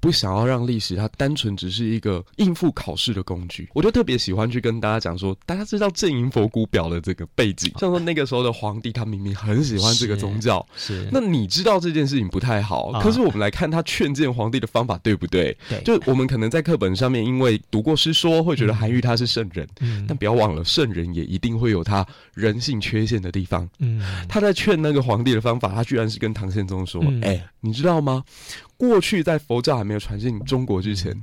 [0.00, 3.68] 不想要让历史它单纯只是一个应付考试的工具。
[3.74, 11.02] 我就特别喜欢去跟大家讲说，大家知道阵营佛骨表的这个背景，像说那个时候的皇帝，他明明很喜欢这个宗教，是。
[11.02, 15.56] 是那你知道这件事情不太好，啊、可是我们来看他劝谏皇帝的方法对不对？
[15.68, 28.22] 对，就我们可能在课本上面因为读过诗说，会觉得韩愈他是圣人，嗯，但不要忘了，圣人也一定会有他人性缺陷的地方，嗯，他在劝那个皇帝的方法，他居然是跟唐宪宗说，哎、嗯欸，你知道吗？
[28.88, 31.14] 过去在佛教还没有传进中国之前，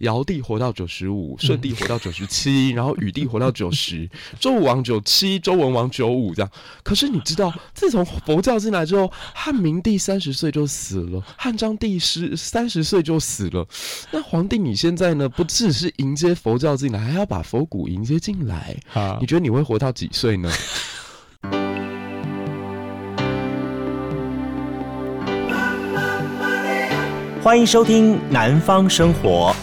[0.00, 4.06] 尧帝活到九十五，舜帝活到九十七， 然后禹帝活到九十，
[4.38, 6.50] 周武王九七，周文王九五这样。
[6.82, 13.66] 可是你知道，自从佛教进来之后，汉明帝三十岁就死了，汉章帝十三十岁就死了。
[14.10, 15.26] 那皇帝你现在呢？
[15.26, 18.76] 不只是迎接佛教进来，还要把佛骨迎接进来。
[19.20, 20.52] 你觉得你会活到几岁呢？
[27.46, 29.54] 欢迎收听《南方生活》。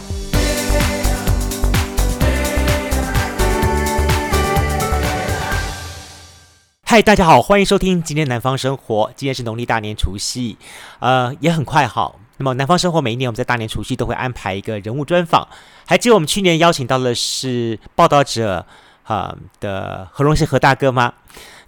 [6.83, 9.07] 嗨，大家好，欢迎收听今天《南方生活》。
[9.17, 10.57] 今天是农历大年除夕，
[10.99, 12.17] 呃，也很快好。
[12.37, 15.45] 那么，《南方生活》每一年我们在大年除夕都会安排一个人物专访。
[15.85, 18.65] 还记得我们去年邀请到的是报道者
[19.03, 21.11] 啊、呃、的何荣幸何大哥吗？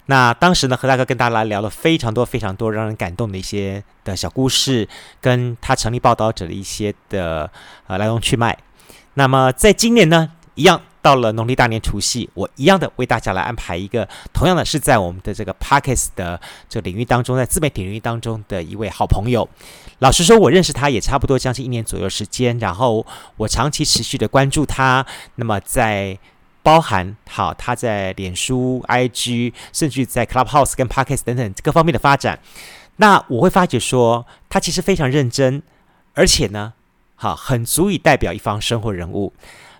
[0.06, 4.88] 那当时呢，何大哥跟大家来聊了非常多、非常多让人感动的一些的小故事，
[5.20, 7.50] 跟他成立报道者的一些的
[7.86, 8.56] 呃来龙去脉。
[9.14, 19.48] 那么在今年呢，一样到了农历大年除夕，我一样的为大家来安排一个，同样的是在我们的这个 parkes 的这个领域当中，在自媒体领域当中的一位好朋友。
[20.00, 23.04] 老实说，我认识他也差不多将近一年左右时间，然后
[23.38, 25.04] 我长期持续的关注他。
[25.36, 26.18] 那么在
[26.66, 32.40] 包含好，他在脸书、IG，甚至在 Clubhouse 跟 Podcast 等等各方面的发展，
[32.96, 35.62] 那我会发觉说，他其实非常认真，
[36.14, 36.72] 而且呢，
[37.14, 39.32] 好，很足以代表一方生活人物。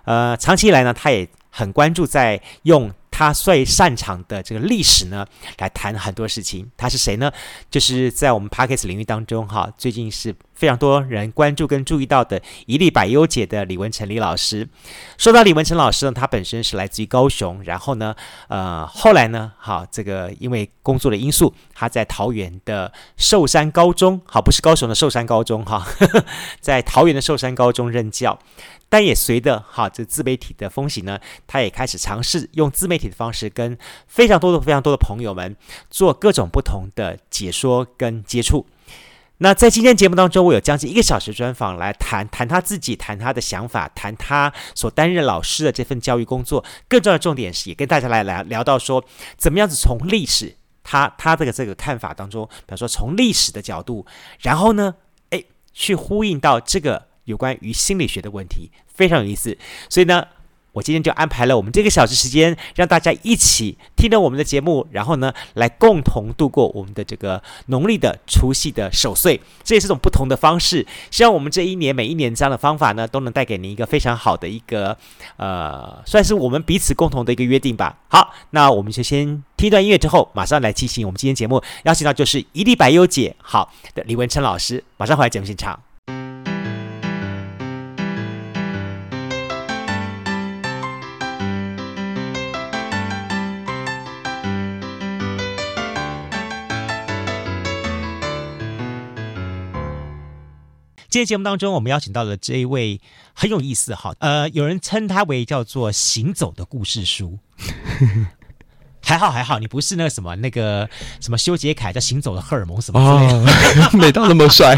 [0.05, 2.93] 呃，长期以来呢，他也很关注在用。
[3.17, 5.25] 他最擅长的这个历史呢，
[5.57, 6.69] 来谈很多事情。
[6.77, 7.31] 他是谁呢？
[7.67, 14.69] 就是在我们 Podcast 领域当中，哈，最近是非常多人关注跟注意到的一历百优解的李文成李老师。
[15.17, 18.15] 说到李文成老师呢，他本身是来自于高雄，然后呢，
[18.49, 25.83] 呃，后来呢，哈，这个因为工作的因素，他在桃园的寿山高中，好，不是高雄的寿山高中，哈，
[26.61, 28.37] 在桃园的寿山高中任教。
[28.89, 33.77] 但也随着哈这自媒体的风行呢，他也开始尝试用自媒体的方式跟
[34.07, 35.55] 非常多的非常多的朋友们
[35.89, 38.65] 做各种不同的解说跟接触。
[39.39, 46.63] 那在今天节目当中，我有将近一个小时专访来谈谈他自己，谈他的想法，谈他所担任老师的这份教育工作。
[46.87, 49.03] 更重要的重点是，也跟大家来聊聊到说，
[49.37, 54.05] 怎么样子从历史他他这个这个看法当中，比如说从历史的角度，
[54.39, 54.95] 然后呢，
[55.29, 57.06] 诶，去呼应到这个。
[57.27, 59.55] 有关于心理学的问题非常有意思，
[59.89, 60.25] 所以呢，
[60.71, 69.41] 我今天就安排了我们这个小时时间，让大家一起听着我们的节目，然后呢，来共同度过我们的这个农历的除夕的守岁。
[69.63, 70.85] 这也是种不同的方式。
[71.11, 74.97] 希望我们这一年每一年这样的方法呢，都能带给您一个非常好的一个
[75.35, 77.97] 呃，算是我们彼此共同的一个约定吧。
[78.07, 85.86] 好，那我们就先听一段音乐之后，马上来进行我们今天节目邀请到就是一粒百优姐好的李文成老师，马上回来节目现场。
[101.09, 102.99] 今天节目当中，我们邀请到了这一位
[103.33, 107.39] 很有意思哈，呃，有人称他为叫做“行走的故事书”，
[109.01, 110.89] 还好还好，你不是那个什么那个
[111.21, 114.77] 什么修杰楷叫“行走的荷尔蒙”什么之类的，哦、 没到那么帅。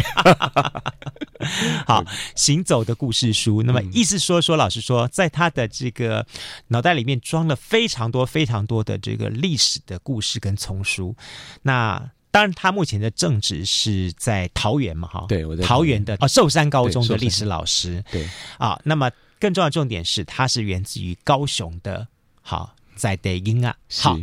[1.87, 6.27] 好，“行走的故事书”，那么意思说说，老实说，在他的这个
[6.67, 11.15] 脑袋里面装了非常多非常多的这个历史的故事跟丛书，
[11.63, 12.11] 那。
[12.31, 16.03] 当然，他目前的正职是在桃园嘛，哈，对，我在桃园。
[16.05, 18.27] 的啊寿山高中的历史老师，对。
[18.57, 19.09] 啊，那么
[19.39, 22.07] 更重要的重点是，他是源自于高雄的，
[22.41, 24.15] 好在地音啊，好，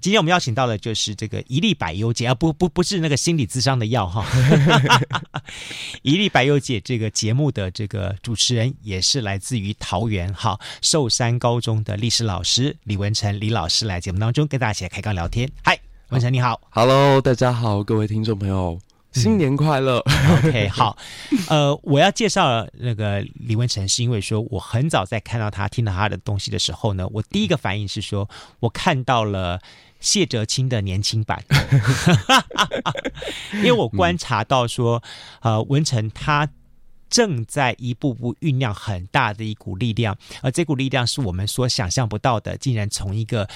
[0.00, 4.26] 今天我们邀请到的就是这个一粒百优解啊，不不不是那个心理智商的药哈，
[6.02, 15.78] 一粒百优解这个节目的这个主持人也是来自于桃园哈寿山高中的历史老师李文成李老师来节目当中跟大家一起来开杠聊天，嗨。
[16.12, 18.78] 文成你好，Hello，大家好，各位听众朋友，
[19.12, 19.98] 新年快乐。
[20.04, 20.94] 嗯、OK， 好，
[21.48, 28.28] 呃，我要介绍那个李文成，是因为说我很早在看到他、听到他的东西的时候呢，我第一个反应是说，
[28.60, 29.58] 我看到了
[30.00, 31.42] 谢哲青的年轻版，
[33.56, 35.02] 因为我观察到说，
[35.40, 36.46] 呃，文成他
[37.08, 43.48] 正在一步步酝酿很大的一股力量，而这股力量是我们所想象不到的，竟然从一个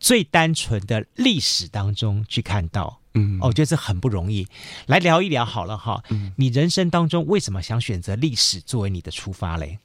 [0.00, 2.98] 最单纯的历史当中去看到。
[3.14, 4.46] 嗯，我觉得这很不容易。
[4.86, 9.78] 来聊一聊好了哈，嗯，你人生当中为什么想选择历史作为你的出发嘞？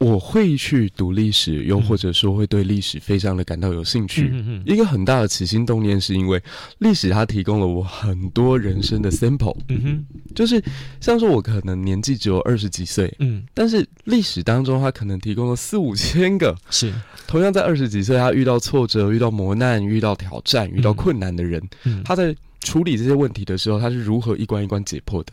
[0.00, 4.32] 我会去读历史，又或者说会对历史非常的感到有兴趣。
[4.64, 6.42] 一个很大的起心动念是因为
[6.78, 9.54] 历史它提供了我很多人生的 sample。
[9.68, 10.04] 嗯哼，
[10.34, 10.62] 就是
[11.02, 16.90] 像说我可能年纪只有二十几岁，嗯，但是历史当中它可能提供了四五千个，是
[17.26, 25.32] 同样在二十几岁他遇到挫折、遇到磨难、遇到挑战、遇到困难的人，嗯，他在处理这些问题的时候，他是如何一关一关解破的？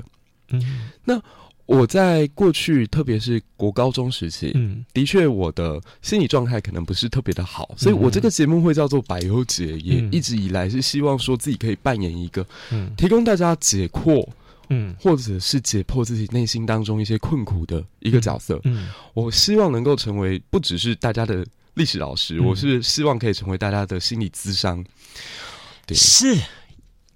[0.49, 0.61] 嗯，
[1.05, 1.21] 那。
[1.67, 14.25] 我在过去，特别是国高中时期，嗯，的确我的心理状态可能不是特别的好，所以我这个节目会叫做百忧解，也一直以来是希望说自己可以扮演一个，嗯，提供大家解惑，
[14.69, 24.81] 嗯，或者是解破自己内心当中一些困苦的一个角色，嗯，我希望能够成为不只是大家的历史老师，我是希望可以成为大家的心理咨商，
[25.85, 26.33] 对，是。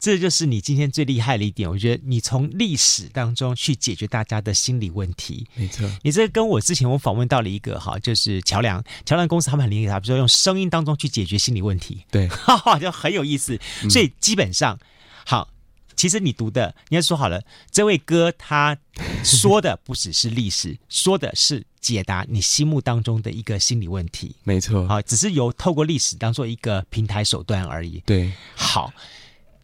[0.01, 5.87] 这就是你今天最厉害的一点，我觉得你从历史当中去解决大家的心理问题，没错。
[6.01, 13.59] 你这跟我之前我访问到了一个哈，就是桥梁桥梁公司，他们很厉害，比如说用声音当中去解决心理问题，对， 哈哈，就很有意思。
[13.91, 14.79] 所以基本上，
[15.23, 15.47] 好，
[15.95, 18.75] 其实你读的，你要说好了，这位哥他
[19.23, 24.87] 说的不只是历史， 说的是解答你心目当中的一个心理问题，没错。
[24.87, 28.01] 好，只是由透过历史当做一个平台手段而已。
[28.03, 28.91] 对，好。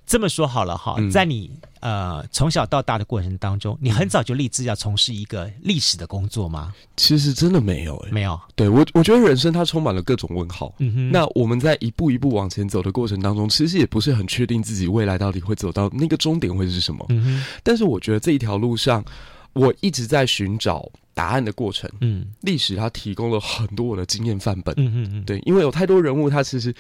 [0.08, 1.52] 这么说好了哈，在你
[1.82, 6.74] 呃从小到大的过程当中，你很早就立志要从事一个历史的工作吗？
[6.96, 8.40] 其实真的没有、欸，没有。
[8.56, 10.74] 对我，我觉得人生它充满了各种问号。
[10.80, 11.12] 嗯哼。
[11.12, 17.06] 那我们在一步一步往前走的过程当中，其实也不是很确定自己未来到底会走到那个终点会是什么。
[17.10, 17.46] 嗯哼。
[17.62, 19.04] 但是我觉得这一条路上，
[19.52, 20.90] 我一直在寻找。
[21.18, 26.72] 答案的过程，嗯，历史它提供了很多我的经验范本，嗯嗯嗯，对，因为有太多人物，他其实，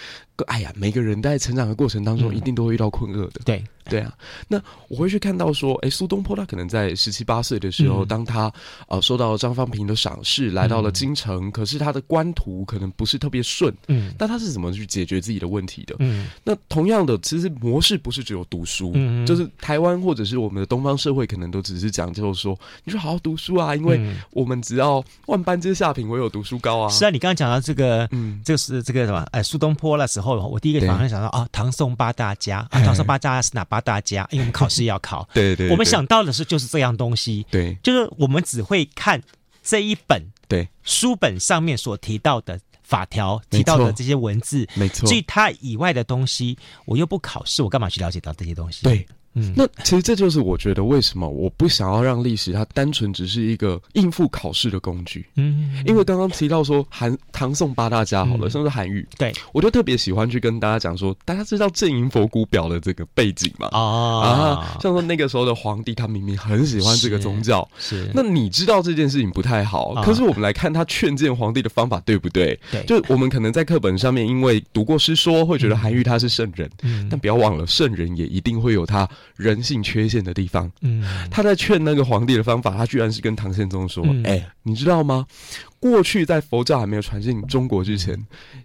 [0.45, 3.63] 哎呀，每个人在成长的过程当中，一定都会遇到困厄的，对。
[3.89, 4.13] 对啊，
[4.47, 8.51] 那我会去看到说，哎，苏东坡他可能在十七八岁的时候，嗯、当他
[8.87, 15.95] 呃受到张方平的赏识，来到了京城，嗯、可是他的官途可能不是特别顺，嗯，那他是怎么去解决自己的问题的？
[15.99, 23.99] 嗯，那同样的，其实模式不是只有读书，嗯，就是台湾或者是我们的东方社会，可能都只是讲究说，你说好好读书啊，因为
[24.31, 26.89] 我们只要万般皆下品，唯有读书高啊。
[26.89, 29.25] 是啊，你刚刚讲到这个，嗯，这个是这个什么？
[29.31, 33.76] 哎，苏东坡的时候，我第一个马上想到啊，唐宋八大家，啊，唐宋八大家是哪八？
[33.81, 39.21] 大家，因为我们 考试要考，对，对对，我们想到的是就是这样东西，对，就是我们只会看
[39.63, 40.67] 这一本对。
[40.83, 48.83] 书本上面所提到的法条，提到的这些文字，没错，所以它以外的东西，我又不考试，我干嘛去了解到这些东西？
[48.83, 49.05] 对。
[49.37, 55.25] 嗯，那其实这就是我觉得为什么我不想要让历史它单纯只是一个应付考试的工具。
[55.35, 63.69] 嗯，因为刚刚提到说韩唐宋八大家好了，像是韩愈，对，我就特别喜欢去跟大家讲说，大家知道阵营佛骨表的这个背景吗？
[63.73, 68.09] 哦，啊，像说那个时候的皇帝，他明明很喜欢这个宗教，是。
[68.13, 72.59] 那你知道这件事情不太好，可是我们来看他劝谏皇帝的方法对不对？
[72.71, 79.07] 对，就我们可能在课本上面因为读过诗说，会觉得韩愈他是圣人，嗯，但不要忘了，圣人也一定会有他。
[79.35, 84.23] 人性缺陷的地方，嗯，他在劝那个皇帝的方法，他居然是跟唐宪宗说：“哎、嗯。
[84.25, 85.25] 欸，你知道吗？
[85.79, 88.17] 过去在佛教还没有传进中国之前，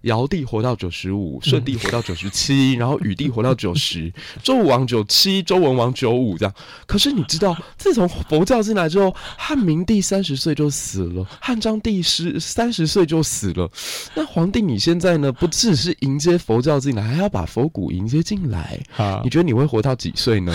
[0.02, 6.54] 尧帝活到九十五，舜帝活到九十七， 然后禹帝活到九十，周武王九七，周文王九五，这样。
[6.86, 13.70] 可是你知道，自从佛教进来之后，汉明帝三十岁就死了，汉章帝十三十岁就死了。
[14.14, 15.30] 那皇帝你现在呢？
[15.32, 18.80] 不只是迎接佛教进来，还要把佛骨迎接进来。
[18.96, 20.54] 啊，你觉得你会活到几岁呢？”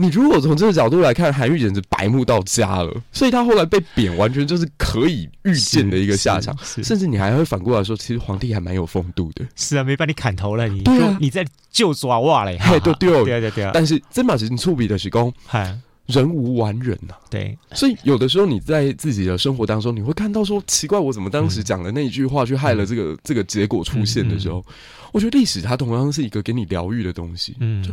[0.00, 6.56] 你如果从这个角度来看，韩愈简直白目到家了，所以他后来被贬，完全就是可以预见的一个下场。
[6.82, 9.44] 甚至你还会反过来说，其实皇帝还蛮有风度的。
[9.54, 13.70] 是啊，没把你砍头了，你对啊，你在救抓哇嘞，嘿，对对对对。
[13.74, 17.12] 但是真把事情触笔的是功，嗨，人无完人呐。
[17.28, 24.64] 对，所以有的时候你在自己的生活当中，你会看到说，奇怪，我怎么当时讲的那一句话，去害了这个这个结果出现的时候，
[25.12, 27.54] 我觉得历史它同样是一个给你疗愈的东西。
[27.60, 27.84] 嗯。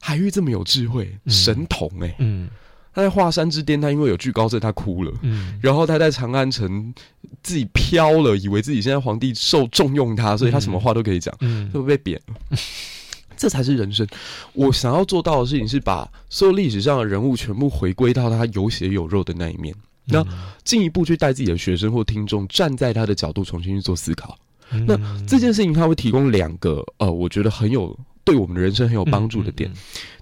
[0.00, 2.48] 韩愈这么有智慧，神童哎、欸，嗯，
[2.94, 6.94] 他在华山之巅，他因为有惧高症，他哭了，嗯，然后他在长安城
[7.42, 12.58] 自己飘了，以为自己现在皇帝受重用他，所以他什么话都可以讲，嗯，就被贬了，嗯、
[13.36, 14.06] 这才是人生。
[14.52, 19.74] 我想要做到的事情是把所有历史上的人物全部回归到他有血有肉的那一面，
[20.06, 20.24] 那
[20.64, 24.38] 进一步去带自己的学生或听众站在他的角度重新去做思考。
[24.86, 27.98] 那这件事情他会提供两个呃，我觉得很有。
[28.28, 29.76] 对我们的人生很有帮助的点，嗯嗯、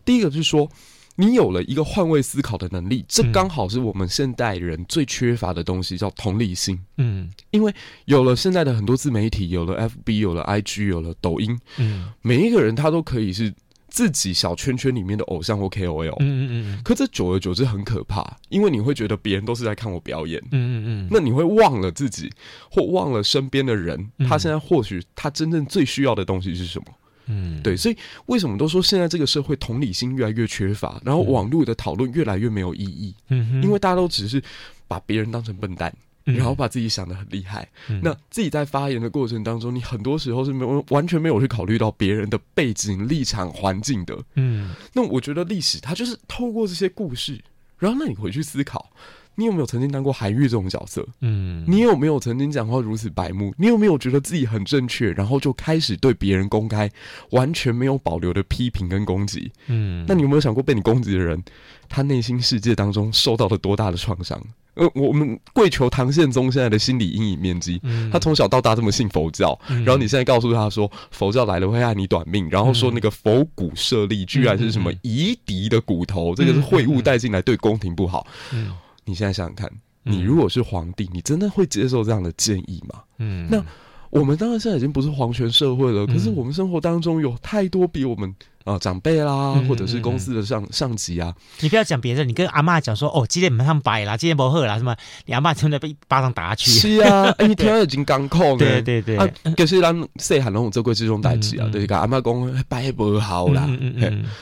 [0.05, 0.71] 第一个就是说，
[1.17, 6.79] 你有了一个换位思考的能力，这刚好是我们现代人最缺乏的东西，叫同理心。
[6.99, 13.53] 嗯，因为有了现在的很多自媒体，有了 FB，有了 IG，有了抖音，嗯，每一个人他都可以是
[13.89, 16.17] 自己小圈圈里面的偶像或 KOL。
[16.21, 16.83] 嗯嗯嗯。
[16.85, 20.39] 可这久而久之很可怕，因为你会觉得别人都是在看我表演。
[20.51, 21.09] 嗯嗯嗯。
[21.11, 22.31] 那你会忘了自己，
[22.71, 26.87] 或忘了身边的人，他现在或许他真正最需要的东西是什么？
[27.26, 33.14] 嗯，对，所以为什么都说现在这个社会同理心越来越缺乏，然后网络的讨论越来越没有意义？
[33.28, 34.42] 嗯哼，因为大家都只是
[34.88, 35.92] 把别人当成笨蛋，
[36.25, 37.68] 然后把自己想的很厉害。
[37.88, 44.16] 嗯、那自己在发言的过程当中，你很多时候是没有完全没有去考虑到别人的背景、立场、环境的。
[44.35, 47.40] 嗯，那我觉得历史它就是透过这些故事，
[47.78, 48.90] 然后那你回去思考。
[49.37, 51.07] 你有没有曾经当过韩愈这种角色？
[51.21, 53.55] 嗯，你有没有曾经讲话如此白目？
[53.57, 56.90] 你有没有觉得自己很正确，然后就开始对别人公开
[57.31, 59.52] 完全没有保留的批评跟攻击？
[59.66, 61.40] 嗯，那你有没有想过被你攻击的人，
[61.88, 64.43] 他内心世界当中受到了多大的创伤？
[64.75, 78.26] 呃，我们跪求唐宪宗现在的心理阴影面积，嗯，他从小到大这么信佛教，嗯，然后你现在告诉他说佛教来了会害你短命，然后说那个佛骨舍利居然是什么夷狄的骨头，这个是秽物带进来对宫廷不好。
[78.52, 78.73] 嗯。
[79.07, 79.71] 你现在想想看，
[80.03, 83.03] 你如果是皇帝，你真的会接受这样的建议吗？
[83.17, 83.65] 嗯，那
[84.11, 88.35] 我们当然现在已经不是皇权社会了，可是我们生活当中有太多比我们。
[88.67, 94.95] 啊、呃，长辈啦，或者是公司的上、嗯、上级啊，你不要讲别人，你跟阿妈讲说，哦，今天没上白啦，今天不喝啦，什么？
[95.25, 96.73] 你阿妈真的被一巴掌打下去。
[96.73, 103.69] 是啊， 你听到已经刚控，对对对，啊，可是咱细汉拢有做过这种代志啊，就是跟阿妈讲白不好啦。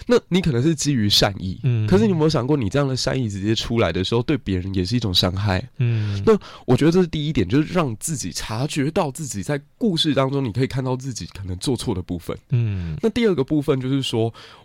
[0.06, 5.62] 那你可能是基于善意，嗯，可是你有没有想过，你这样的善意直接出来的时候，对别人也是一种伤害？
[5.76, 6.32] 嗯，那
[6.64, 12.34] 我觉得这是第一点，就是让自己察觉到自己在故事当中，你可以看到自己可能做错的部分。
[12.48, 14.13] 嗯，那第二个部分就是说，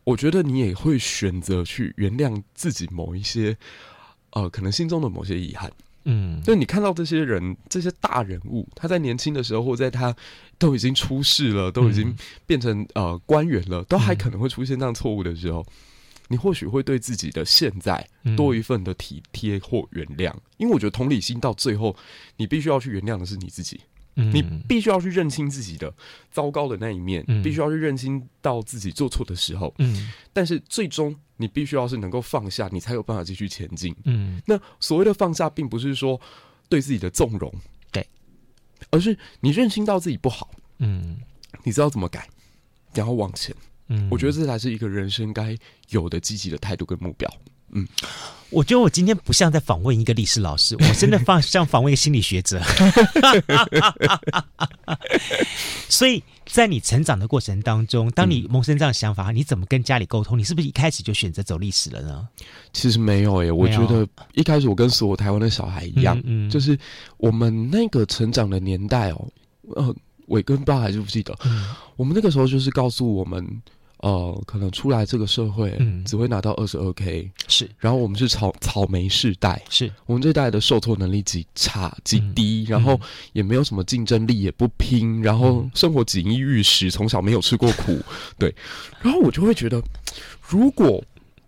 [0.03, 0.39] 我觉得。
[0.50, 3.56] 你也会选择去原谅自己某一些，
[4.32, 5.70] 呃，可能心中的某些遗憾，
[6.06, 10.15] 嗯，就你看到这些人，这些大人物，他在年轻的时候，或在他
[10.58, 12.15] 都已经出世了，都已经
[12.48, 15.63] 变成呃官员了，都还可能会出现这样错误的时候，
[16.29, 21.96] 你或许会对自己的现在多一份的体贴或原谅，因为我觉得同理心到最后，
[22.38, 23.82] 你必须要去原谅的是你自己。
[24.31, 25.93] 你必须要去认清自己的
[26.31, 29.73] 糟糕的那一面，嗯、必须要去认清到自己做错的时候。
[29.79, 33.95] 嗯，但是最终你必须要是能够放下，你才有办法继续前进。
[34.05, 36.19] 嗯，那所谓的放下，并不是说
[36.67, 37.53] 对自己的纵容，
[37.91, 38.05] 对，
[38.91, 40.51] 而是你认清到自己不好。
[40.79, 41.17] 嗯，
[41.63, 42.27] 你知道怎么改，
[42.93, 43.55] 然后往前。
[43.88, 45.57] 嗯，我觉得这才是一个人生该
[45.89, 47.27] 有的积极的态度跟目标。
[47.71, 47.88] 嗯，
[48.49, 52.61] 我觉得我今天不像在访问一个历史老师，我真的放像访问一个心理学者。
[55.89, 60.38] 所以在你成长的过程当中，当你萌生这样的想法，你怎么跟家里沟通？
[60.38, 62.27] 你是不是一开始就选择走历史了呢？
[62.73, 66.77] 其实没有诶、欸，我觉得一开始我跟所有台湾的小孩一样，嗯嗯、就是
[67.17, 69.27] 我们那个成长的年代哦，
[69.75, 69.95] 呃，
[70.27, 73.61] 伟跟爸还是不记得，嗯、我们那个时候就是告诉我们。
[74.01, 77.70] 呃，可能出来这个社会，嗯，只会拿到二十二 K，是。
[77.77, 79.91] 然后我们是草草莓世代，是。
[80.06, 82.98] 我们这代的受挫能力极差极低，嗯、然后
[83.34, 88.00] 也没有什么竞争力，也不拼，然后生活锦衣玉食，从小没有吃过苦，
[88.39, 88.56] 对。
[89.01, 89.84] 然后我就会觉得，
[90.48, 91.03] 如果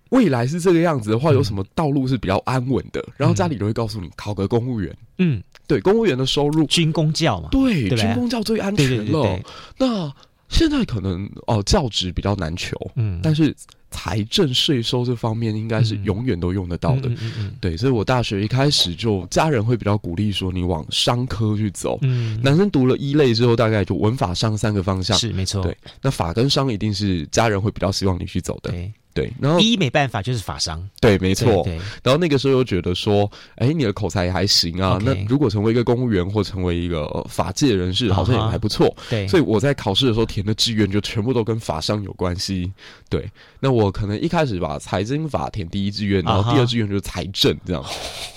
[0.09, 3.01] 未来是这个样子的话，有什么道路是比较安稳的？
[3.15, 9.39] 然后家里都会告诉你，考个公务员，嗯，对，公务员的收入，军工教嘛，对，对军工教最安全了。
[9.77, 10.13] 那。
[10.51, 13.55] 现在可能哦，教职比较难求，嗯，但是
[13.89, 28.71] 财政税收这方面应该是永远都用得到的，嗯嗯嗯，对，所以我大学一开始就家人会比较鼓励说你往商科去走，嗯，男生读了一类之后，大概就文法商三个方向，是没错，对，那法跟商一定是家人会比较希望你去走的。
[28.71, 31.63] 对对，然后第一没办法就是法商，对，没错。
[31.63, 34.97] 对然后那个时候又觉得说，哎，你的口才也还行啊。
[35.03, 38.95] 那如果成为一个公务员或成为一个法界人士，好像也还不错。
[39.09, 42.71] 对，所以我在考试的时候填的志愿就全部都跟法商有关系。
[43.09, 47.83] 对，那我可能一开始把财经法填第一志愿，然后第二志愿就是财政这样。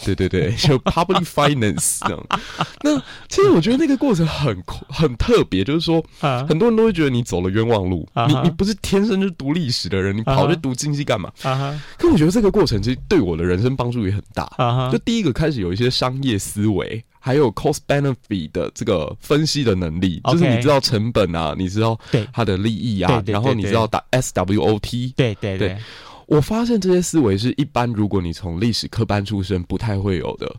[0.05, 2.27] 对对对， 就 public finance 这样。
[2.83, 6.05] 那其实我觉得那个过程很很特别，就是说，
[6.49, 10.59] 很多人都会觉得你走了冤枉路，你你不是天生就读历史的人，你跑去。
[10.65, 11.31] 读经济干嘛？
[11.43, 11.83] 啊哈！
[11.99, 14.45] 可我觉得这个过程其实对我的人生帮助也很大。
[14.57, 14.91] 啊哈！
[14.91, 21.99] 就第一个开始有一些商业思维，还有 cost benefit 的这个分析的能力，就是你知道成本啊，你知道
[22.33, 25.13] 它的利益啊，然后你知道打 SWOT。
[25.15, 25.77] 对对对，
[26.27, 30.57] 我发现这些思维是一般如果你从历史科班出身不太会有的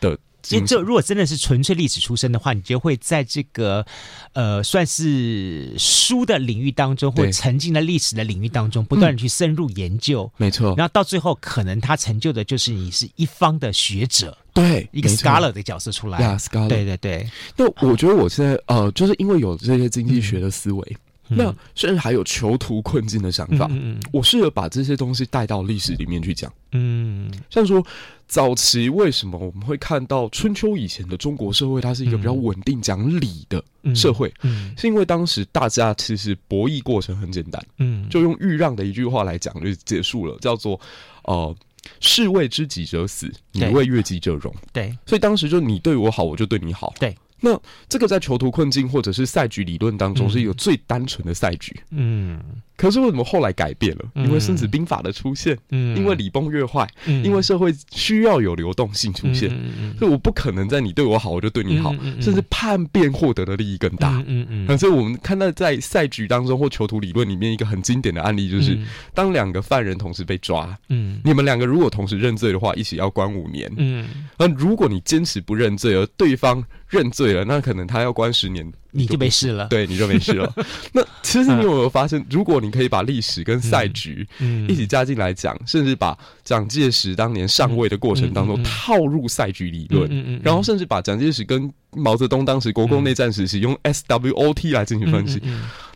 [0.00, 0.18] 的
[0.50, 3.84] 因为这如果真的是纯粹历史出身的话，你就会在这个
[4.32, 10.30] 呃算是书的领域当中，或沉浸在历史的领域当中，不断的去深入研究。
[10.36, 16.20] 没错，然后到最后，可能他成就的就是你是一方的学者，对一个 scholar 的角色出来。
[16.20, 17.30] 呀，scholar，对对对。
[17.56, 20.96] 那我觉得我现在呃，就是因为有这些经济学的思维。
[21.36, 26.52] 那甚至还有囚徒困境的想法，嗯嗯嗯、我试着把这些东西带到历史里面去讲。
[26.72, 27.84] 嗯，像说
[28.26, 33.62] 早期为什么我们会看到春秋以前的中国社会，它是一个比较稳定、讲理的
[33.94, 40.80] 社会，嗯嗯、是因为当时大家其实博弈过程很简单，嗯，就用豫让的一句话来讲就结束了，叫做
[41.24, 41.54] 呃
[42.00, 44.54] “士为知己者死，你为悦己者容”。
[44.72, 46.94] 对，所以当时就你对我好，我就对你好。
[46.98, 47.14] 对。
[47.42, 51.78] 那这个在囚徒困境或者是赛局理论当中是一个最单纯的赛局。
[51.90, 52.40] 嗯。
[52.82, 54.04] 可是为什么后来改变了？
[54.16, 64.76] 因为《孙子兵法》的出现，嗯，因为礼崩乐坏，嗯，因为社会需要有流动性出现，嗯，所以我不可能在你对我好，我就对你好，甚至叛变获得的利益更大，嗯嗯。
[64.76, 68.76] 所以我们看到在赛局当中或囚徒理论里面一个很经典的案例，就是
[69.14, 78.68] 当两个犯人同时被抓，嗯，你们两个如果同时认罪的话，一起要关五年，嗯，那如果你坚持不认罪，而对方认罪了，那可能他要关十年。
[78.94, 80.52] 你就没事了，对，你就没事了。
[80.92, 84.26] 那其实你有没有发现，如果你可以把历史跟赛局
[84.68, 95.40] 一起加进来讲，甚至把蒋介石当年上位的过程当中套入赛局理论，然后甚至把蒋介石跟毛泽东当时国共内战时期用 SWOT 来进行分析，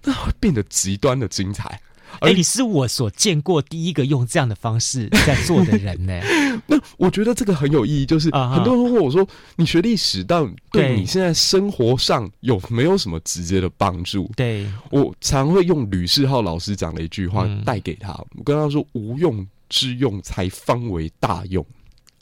[0.02, 1.78] 那会变得极端的精彩。
[2.20, 6.20] 哎，你是我所见过第一个用这样的方式在做的人呢。
[6.66, 21.64] 那我觉得这个很有意义，就是很多人问我说：“你学历史，但对你现在生活上有没有什么直接的帮助？”对，我常会用吕世浩老师讲的一句话带给他，我跟他说：“无用之用，才方为大用。”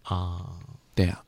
[0.03, 0.45] 啊，
[0.95, 1.21] 对啊。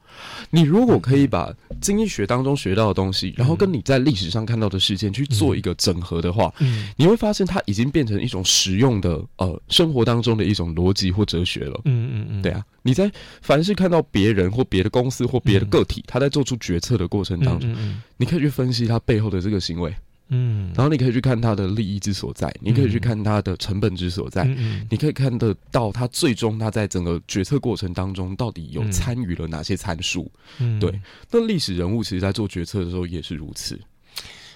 [0.50, 6.52] 你如果可以把经济学当中学到的东西，然后跟你在历史上看到的事件去做一个整合的话，
[6.96, 11.80] 你会发现它已经变成一种实用的呃生活当中的一种逻辑或哲学了。
[11.84, 13.10] 嗯嗯嗯，对啊，你在
[13.42, 17.74] 凡是看到别人或别的公司或别的个体他在做出决策的过程当中，
[18.16, 19.94] 你可以去分析他背后的这个行为。
[20.28, 30.30] 嗯，然后你可以去看它的利益之所在，你可以去看它的成本之所在，嗯、你可以看得到他最终他在整个决策过程当中到底有参与了哪些参数。
[30.58, 31.00] 嗯，对。
[31.30, 33.80] 那历史人物其实在做决策的时候也是如此。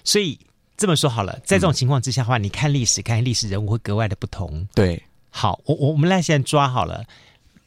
[0.03, 0.37] 所以
[0.75, 4.67] 这么说好了，在这种情况之下的话，嗯、你看历史，看历史人物会格外的不同。
[4.75, 7.05] 对，好，我我们来现在抓好了。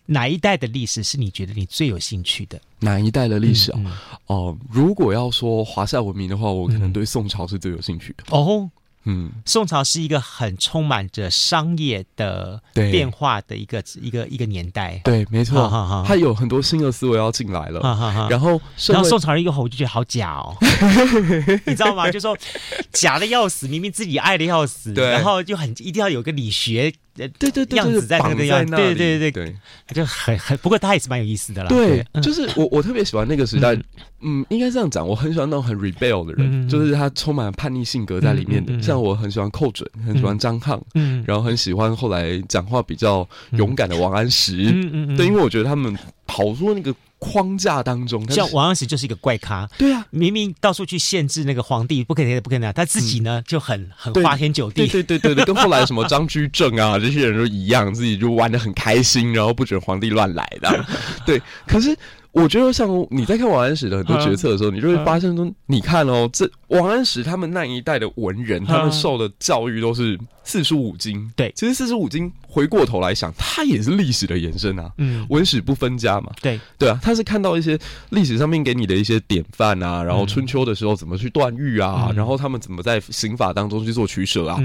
[0.06, 2.60] 哪一代的历史是你觉得你最有兴趣的？
[2.80, 3.78] 哪一代的历史啊？
[3.78, 3.92] 哦、嗯嗯
[4.26, 8.24] 呃，如果要说华夏文明的话，我可能对宋朝是最有兴趣的。
[8.30, 8.70] 嗯、哦。
[9.06, 14.98] 嗯，宋朝是一个很充满着商业的变化的一个一个一个年代。
[15.04, 15.68] 对，没错，
[16.06, 17.80] 他有很多新的思维要进来了。
[17.80, 20.56] 哈哈然后，然后宋朝人一个吼就觉得好假哦，
[21.66, 22.10] 你知道吗？
[22.10, 22.34] 就说
[22.92, 29.55] 假的要死，明明自己爱的要死，然后就很一定要有个理学对对对样子在那个样子，对对对对，
[29.87, 31.68] 他就很很不过他也是蛮有意思的啦。
[31.68, 33.74] 对，就是我我特别喜欢那个时代。
[33.74, 33.85] 嗯
[34.27, 38.81] 嗯，应该这样讲，我很喜欢那种很 rebel 的人，嗯、就是他充满叛逆性格在里面的。
[38.81, 45.94] 像我很喜欢寇准，很喜欢张翰，嗯，然后很喜欢后来讲话比较勇敢的王安石，嗯嗯，嗯嗯对，因为我觉得他们
[46.27, 60.84] 跑出那个框架当中，像王安石就是一个怪咖，对啊，明明到处去限制那个皇帝不可以不可以那样，他自己呢、嗯、就很很花天酒地，对对对，跟后来什么张居正啊这些人都一样，自己就玩的很开心，然后不准皇帝乱来的，
[61.24, 61.96] 对，可是。
[62.34, 71.30] 我觉得像你在看王安石的很多决策的时候，你就会发现说，你看哦，这王安石他们那一代的文人，他们受的教育都是四书五经。
[71.37, 74.90] 对，其实四书五经回过头来想，它也是历史的延伸啊。
[74.96, 76.33] 嗯，文史不分家嘛。
[76.40, 77.78] 对，对啊，他是看到一些
[78.11, 84.59] 历史上面给你的一些典范啊，然后春秋的时候怎么去断狱啊，然后他们怎么在刑法当中去做取舍啊，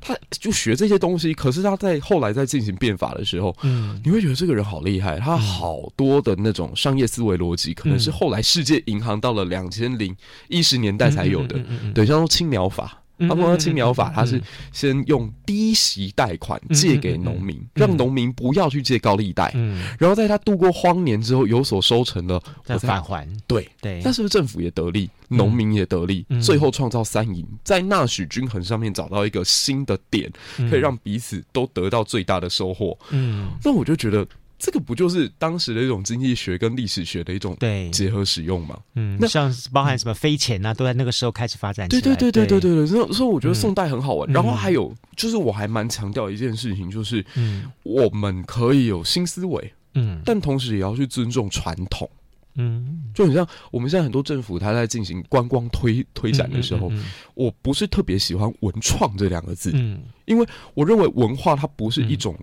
[0.00, 1.32] 他就学这些东西。
[1.32, 7.06] 可是他在后来在进行变法的时候，嗯，你会觉得这个人好厉害，他好多的那种商业。
[7.06, 10.14] 思维逻辑可能是后来世界银行到了两千零
[10.48, 11.56] 一十年代才有的，
[11.94, 14.40] 对，像说青苗法，他们说青苗法，他是
[14.72, 19.50] 先用低息贷款借给农民，让农民不要去借高利贷，
[19.98, 23.68] 然后在他度过荒年之后有所收成了，再返还，对。
[23.80, 30.30] 对，但是不是政府也得利，农民也得利，最后创造三赢，在纳许均衡上面找到一个新的点，
[30.70, 32.98] 可以让彼此都得到最大的收获。
[33.10, 34.26] 嗯，那我就觉得。
[34.58, 37.54] 这个不就是当时的一种经济学跟历史学的一种
[37.92, 38.78] 结合使用吗？
[38.94, 42.00] 嗯，那像包含什么飞钱啊，都在那个时候开始发展起来。
[42.00, 44.32] 对对对对对对对，所以所以我觉得宋代很好玩。
[44.32, 52.08] 然后还有就是我还蛮强调一件事情，就是嗯我们可以有新思维，嗯，但同时也要去尊重传统。
[52.54, 62.34] 嗯，就很像我们现在很多政府他在进行观光推推展的时候，嗯嗯嗯嗯、我不是特别喜欢“文创”这两个字，嗯，因为我认为文化它不是一种。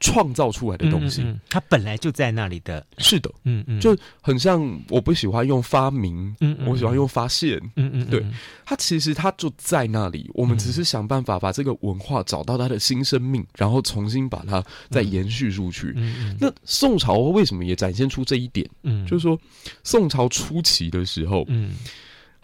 [0.00, 2.84] 创造出来的东西，它本来就在那里的。
[2.98, 8.24] 是的，嗯嗯，就很像我不喜欢用发明，嗯，嗯，我喜欢用发现，嗯嗯，对，
[8.64, 15.92] 它其实它就在那里，我们只是想办法把这个文化找到它的新生命，然后重新把它再延续出去。
[15.96, 18.68] 嗯嗯，那宋朝为什么也展现出这一点？
[18.82, 19.38] 嗯，就是说
[19.82, 21.74] 宋朝初期的时候，嗯。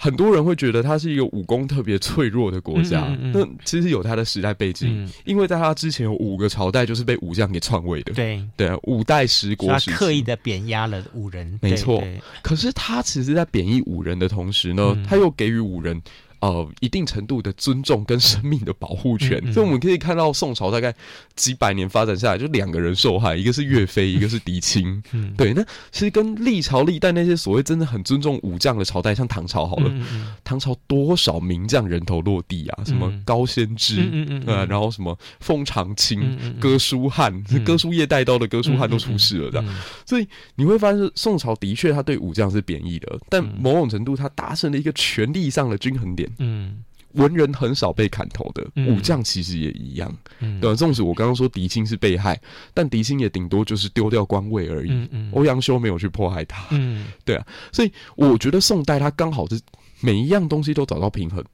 [0.03, 8.13] 很多人会觉得它是一个武功特别脆弱的国家，嗯嗯嗯，那其实有它的时代背景，嗯，因为在它之前有五个朝代就是被武将给篡位的。
[8.15, 8.43] 对。
[8.57, 11.57] 对，五代十国他刻意的贬压了武人。
[11.63, 12.03] 没错，
[12.43, 16.03] 可是他其实，在贬义武人的同时呢，他又给予武人。
[16.43, 20.93] 呃，一定程度的尊重跟生命的保护权，嗯嗯，所以我们可以看到宋朝大概
[21.37, 25.01] 几百年发展下来，就两个人受害，一个是岳飞，一个是狄青。
[25.13, 29.89] 嗯，对，那其实跟历朝历代那些所谓真的很尊重武将的朝代，像唐朝好了，
[30.43, 32.83] 唐朝多少名将人头落地啊？
[32.85, 39.75] 什么高仙芝，嗯然后什么封长青、嗯嗯，哥舒翰，嗯、哥舒叶带刀的哥舒翰都出事了，这样，
[40.05, 40.27] 所以
[40.57, 46.29] 你会发现，宋朝的确他对武将是贬义的，但某种程度他达成了一个权力上的均衡点。
[46.39, 50.13] 嗯，文人很少被砍头的，武将其实也一样。
[50.41, 52.41] 嗯，对，纵使我刚刚说狄青是被害，
[52.73, 54.91] 但狄青也顶多就是丢掉官位而已。
[54.91, 56.67] 嗯嗯，欧阳修没有去迫害他。
[56.71, 59.61] 嗯，对啊，所以我觉得宋代他刚好是
[60.01, 61.45] 每一样东西都找到平衡。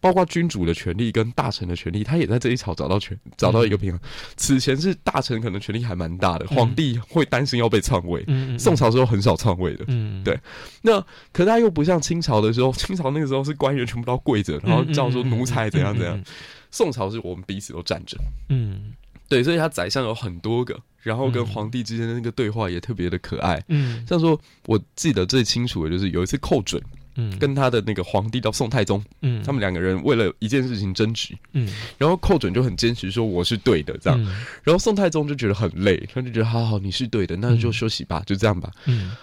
[0.00, 3.98] 包括君主的权力跟大臣的权力，他也在这一朝找到权，找到一个平衡。
[4.02, 8.24] 嗯、此前是大臣可能权力还蛮大的，嗯、皇帝会担心要被篡位。
[8.58, 9.84] 宋朝时候很少篡位的。
[9.88, 10.38] 嗯，对。
[10.82, 11.00] 那
[11.32, 16.22] 可是他又不像清朝的时候， 清朝那个时候是官员全部都跪着，然后叫说奴才怎样怎样。
[16.70, 18.16] 宋朝是我们彼此都站着。
[18.50, 18.92] 嗯，
[19.28, 23.60] 对，所以他宰相有很多个，然后跟皇帝之间的那个对话也特别的可爱。
[23.68, 26.80] 嗯，像说我记得最清楚的就是有一次寇准。
[27.20, 34.26] 嗯，跟他的那个皇帝叫宋太宗，嗯，他们两个人为了一件事情争执，嗯，然后寇准就很坚持说我是对的，这样，嗯，
[34.62, 39.16] 然后宋太宗就觉得很累，他就觉得好好，你是对的，那就休息吧，嗯，就这样吧，嗯，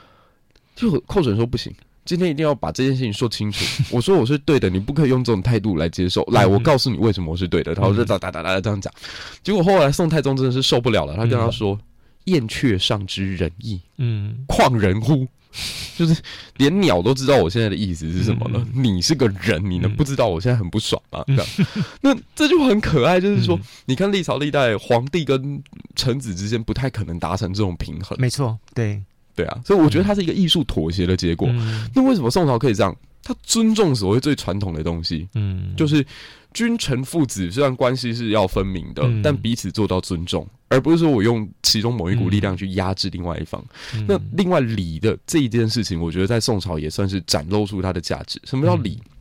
[0.75, 3.63] 就寇准说不行，今天一定要把这件事情说清楚，
[3.95, 8.93] 我说我是对的，你不可以用这种态度来接受，来，我告诉你为什么我是对的，然后就哒哒哒哒这样讲，
[9.41, 11.79] 结果后来宋太宗真的是受不了了，他跟他说，
[12.25, 15.25] 燕雀尚知仁义，嗯，况人乎？
[15.95, 16.21] 就是
[16.57, 21.23] 连鸟都知道我现在的意思是什么了，嗯、你是个人，你能不知道我现在很不爽吗？
[21.27, 21.67] 嗯、这样，
[22.01, 25.61] 那这就很可爱，就是说，嗯、你看历朝历代皇帝跟
[25.95, 28.17] 臣子之间不太可能达成这种平衡。
[28.19, 29.01] 没错，对
[29.35, 31.47] 对啊，所以我觉得它是一个艺术妥协的结果。
[31.51, 32.95] 嗯、那为什么宋朝可以这样？
[33.23, 36.05] 他尊重所谓最传统的东西，嗯，就是。
[36.55, 43.63] 君臣父子虽然关系是要分明的，嗯、但彼此做到尊重，而不是说我用其中某一股力量去压制另外一方。
[43.93, 48.41] 嗯、那另外礼的这一件事情，我觉得在宋朝也算是展露出它的价值。
[48.45, 48.99] 什么叫礼？
[49.03, 49.11] 嗯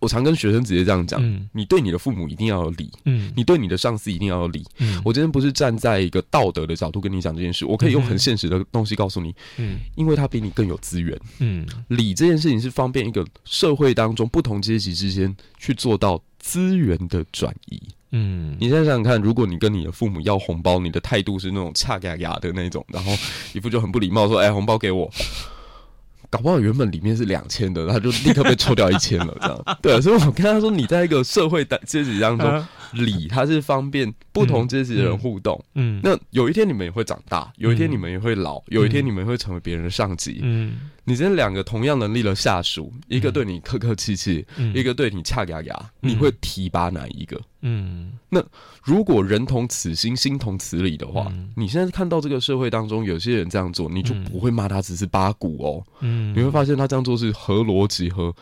[0.00, 4.62] 我常跟学生直接这样讲：嗯、你对你的父母一定要有礼，嗯，你对你的上司一定要有礼。
[4.78, 17.80] 嗯，我今天不是站在一个道德的角度跟你讲这件事，我可以用很现实的东西告诉你，嗯，因为他比你更有资源，嗯，礼这件事情是方便一个社会当中不同阶级之间去做到资源的转移。
[18.10, 23.10] 嗯，你想想看，如果你跟你的父母要红包，你的态度是那种恰嘎嘎的那种，然后
[23.54, 25.10] 一副就很不礼貌说：“哎，红包给我。”
[26.30, 29.78] 搞不好原本里面是两千的，他就立刻被抽掉一千了，这样。
[29.80, 35.62] 对，所以我跟他说，你在一个社会的阶级当中，礼它是方便不同阶级的人互动。
[35.74, 40.40] 嗯，那有一天你们也会长大，有一天你们也会老，有一天你们会成为别人的上级。
[40.42, 40.90] 嗯。
[41.06, 47.38] 你这两个同样能力的下属，一个对你客客气气，嗯、一个对你恰牙牙，嗯、你会提拔哪一个？
[47.60, 48.42] 嗯，那
[48.82, 55.84] 如果人同此心，心同此理的话，嗯、你现在看到这个社会当中有些人这样做，你就不会骂他只是八股哦。
[56.00, 58.34] 嗯，你会发现他这样做是合逻辑和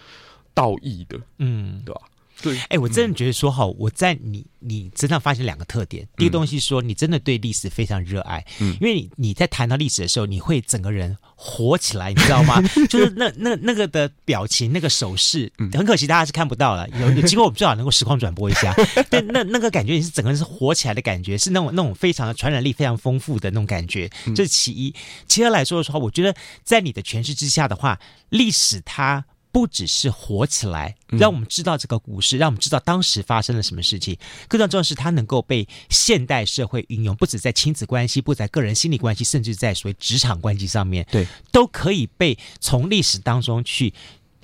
[0.55, 1.19] 道义的。
[1.39, 2.01] 嗯，对吧？
[2.41, 6.07] 对，哎、欸，我真的觉得说哈，我在你你身上发现两个特点。
[6.17, 12.61] 第一个东西说，你真的对历史非常热爱，嗯，因为你你在谈到历史的时候，你会整个人活起来，你知道吗？
[12.89, 16.89] 就是那那那个的表情，那个手势，很可惜大家是看不到了。
[16.89, 18.75] 有有机会我们最好能够实况转播一下。
[19.11, 24.11] 对，那那个感觉，你是整个人是活起来的感觉，是那种那种非常的传染力非常丰富的那种感觉。
[24.35, 24.95] 这是其一。
[25.29, 29.25] 其二来说的话，我觉得在你的诠释之下的话，历史它。
[29.53, 34.17] 不只是火起来，让我们知道这个故事，嗯、让我们知道当时发生了什么事情。
[34.49, 43.93] 更重要的是，它能够被现代社会运用，不止在亲子关系，不止在个人心理关系，甚至在所谓职场关系上面，对，都可以被从历史当中去。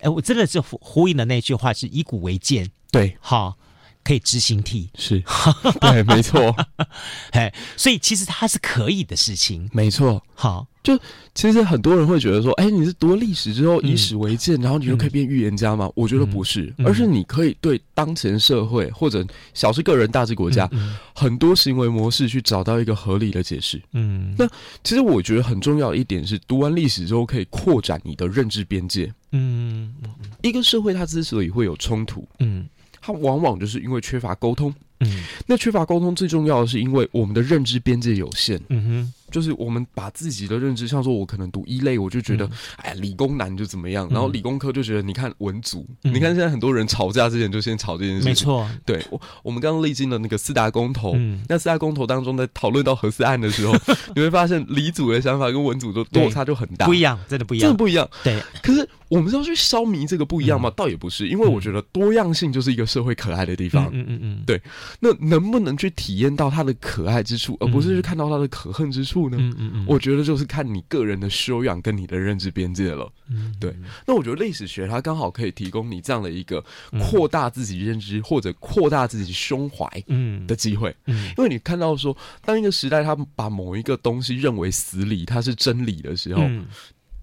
[0.01, 3.57] 哎，我真的是呼呼应的那句话是以古为鉴，对，好。
[4.09, 5.23] 可以执行替，是，
[5.83, 6.57] 对，没错，
[7.33, 10.25] 哎，所以其实它是可以的事情，没错。
[10.35, 10.99] 好，就
[11.35, 15.85] 其实很多人会觉得说，哎，你是读了历史之后以史为鉴，嗯、然后你就可以变预言家吗？
[15.89, 20.67] 嗯、我觉得不是，嗯、而是你可以对当前社会或者小是个人、大是国家、
[21.15, 23.79] 很多行为模式去找到一个合理的解释。
[23.93, 24.49] 嗯，那
[24.83, 29.13] 其实我觉得很重要的一点是，读完历史之后可以扩展你的认知边界。
[29.33, 29.93] 嗯，
[30.41, 32.67] 一个社会它之所以会有冲突，嗯。
[33.09, 39.15] 它往往就是因为缺乏沟通，嗯，那缺乏沟通最重要的是因为我们的认知边界有限，嗯哼。
[39.31, 48.69] 就是我们把自己的认知，像说我可能读一类，我就觉得，嗯、哎呀，理工男就怎么样，然后理工科就觉得，你看文组，嗯、你看现在很多人吵架之前就先吵这件事情，没错。
[48.85, 53.75] 对，我我们刚刚历经了那个四大公投，嗯、那四大公投当中在讨论到核四案的时候，
[54.15, 58.09] 你会发现理组的想法跟文组的落差就很大，不一样，真的不一样，真的不一样。
[58.25, 60.69] 对，可是我们是要去消弭这个不一样吗？
[60.69, 63.89] 嗯、倒也不是，因为我觉得多样性就是一个社会可爱的地方。
[63.93, 64.61] 嗯嗯嗯，对。
[65.01, 69.37] 那能不能去体验到它的可爱之处，而不是去看到它的可恨之处呢？
[69.39, 69.99] 嗯嗯嗯，我。
[69.99, 73.13] 觉得就是看你个人的修养跟你的认知边界了。
[73.29, 73.75] 嗯，对。
[74.07, 76.65] 那我觉得历史学它刚好可以提供你这样的一个
[77.01, 80.95] 扩大自己认知或者扩大自己胸怀嗯的机会。
[81.07, 86.43] 嗯，因为你看到说，当一个时代它把某一个东西认为死理，它是真理的时候，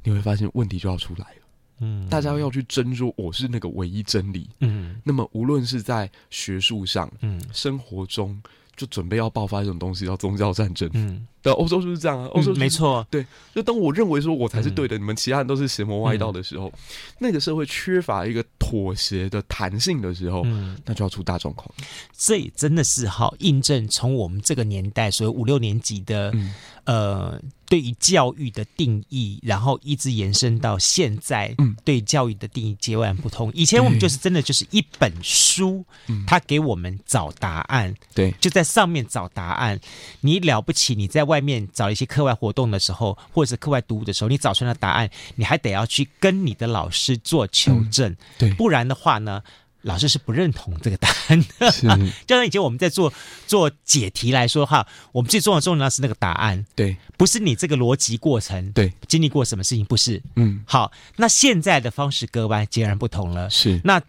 [0.03, 1.41] 你会发现问题就要出来了。
[1.79, 4.49] 嗯，大家要去争说我是那个唯一真理。
[4.59, 8.39] 嗯，那么无论是在学术上，嗯，生活中。
[8.75, 10.89] 就准备要爆发一种东西，叫宗教战争。
[10.93, 12.27] 嗯，对，欧洲就是这样啊。
[12.33, 13.25] 欧洲、就是嗯、没错，对。
[13.53, 16.73] 就当我认为说我才是对的，嗯、你们其他人都是邪魔歪道的时候，嗯、
[17.19, 21.69] 那个社会缺乏一个妥协的弹性的时候，嗯，那就要出大状况。
[22.17, 26.53] 这也真的是好印证，从我们这个年代，所以五六年级的，嗯、
[26.85, 27.39] 呃。
[27.67, 33.51] 对于教育的定义，然后一直延伸到现在，嗯，对教育的定义截然不同。
[33.55, 39.79] 以前我们就是真的就是一本书，嗯，他给我们找答案，对，就在上面找答案。
[40.21, 49.41] 你了不起，你在外面找一些课外活动的时候，或者是课外读物的时候，你找出来的答案，你还得要去跟你的老师做求证，嗯，对，不然的话呢？
[49.85, 51.87] 老师是不认同这个答案的，是。
[52.25, 53.13] 就像以前我们在做
[53.47, 64.01] 做解题来说哈，我们最重要的重要的是那个答案，对，不是你这个逻辑过程，对，经历过什么事情，不是，嗯，好，那现在的方式割弯截然不同了，是，那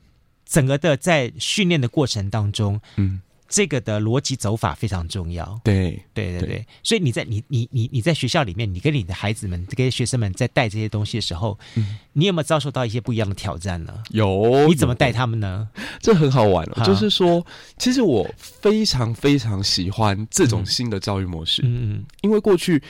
[0.46, 3.20] 整个的在训练的过程当中，嗯。
[3.48, 5.58] 这个的逻辑走法非常重要。
[5.64, 14.02] 对对对对，对所以你在你你你你在学校里面，你跟你的孩子们、跟学生们在带这些东西的时候，嗯、你有没有遭受到一些不一样的挑战呢？
[14.10, 15.68] 有，你怎么带他们呢？
[16.00, 17.44] 这很好玩、哦，就是说，
[17.78, 21.62] 其实我非常非常喜欢这种新的教育模式。
[21.64, 22.82] 嗯嗯，因为过去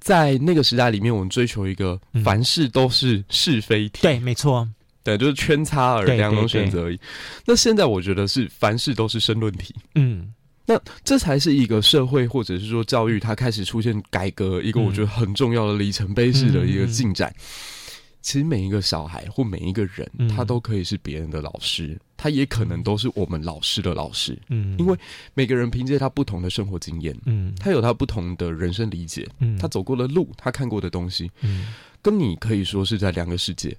[0.00, 4.00] 在那个时代里面，我们追求一个凡事都是是非题。
[4.02, 4.68] 对，没错。
[5.08, 7.00] 对，就是圈差而两种选择而已。
[7.46, 9.74] 那现在我觉得是凡事都是申论题。
[9.94, 10.32] 嗯，
[10.66, 17.32] 那这才是一个社会或者是说教育它开始出现改革一个我觉得很重要的里程碑式的一个进展。
[17.38, 17.42] 嗯、
[18.20, 24.38] 其实每一个小孩或每一个人，嗯、他都可以是别人的老师，他也可能都是我们老师的老师。
[24.50, 24.98] 嗯，因为
[25.32, 31.68] 每个人凭借他不同的生活经验，嗯，他有他不同的人生理解，嗯，他走过的路，他看过的东西，嗯，
[32.02, 33.74] 跟你可以说是在两个世界。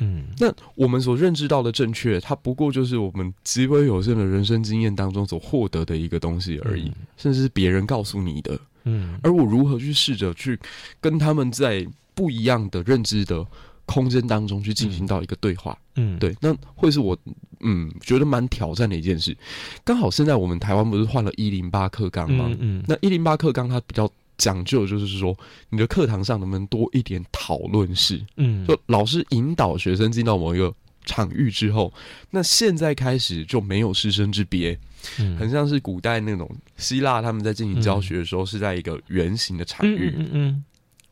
[0.00, 8.58] 嗯，那我们所认知到的正确，它不过就是我们极为有限的人生经验当中所获得的一个东西而已，嗯、甚至是别人告诉你的。
[8.84, 10.58] 嗯，而我如何去试着去
[11.00, 13.46] 跟他们在不一样的认知的
[13.84, 15.76] 空间当中去进行到一个对话？
[15.96, 17.16] 嗯，对，那会是我
[17.60, 19.36] 嗯觉得蛮挑战的一件事。
[19.84, 22.46] 刚好现在我们台湾不是换了一零八课纲吗？
[22.52, 24.10] 嗯，嗯，那一零八课纲它比较。
[24.40, 25.36] 讲究就是说，
[25.68, 28.18] 你的课堂上能不能多一点讨论式？
[28.38, 30.74] 嗯，就老师引导学生进到某一个
[31.04, 31.92] 场域之后，
[32.30, 34.78] 那现在开始就没有师生之别，
[35.18, 40.14] 嗯，很像是古代那种希腊他们在进行教学的时候是在一个圆形的场域。
[40.16, 40.64] 嗯，嗯，嗯，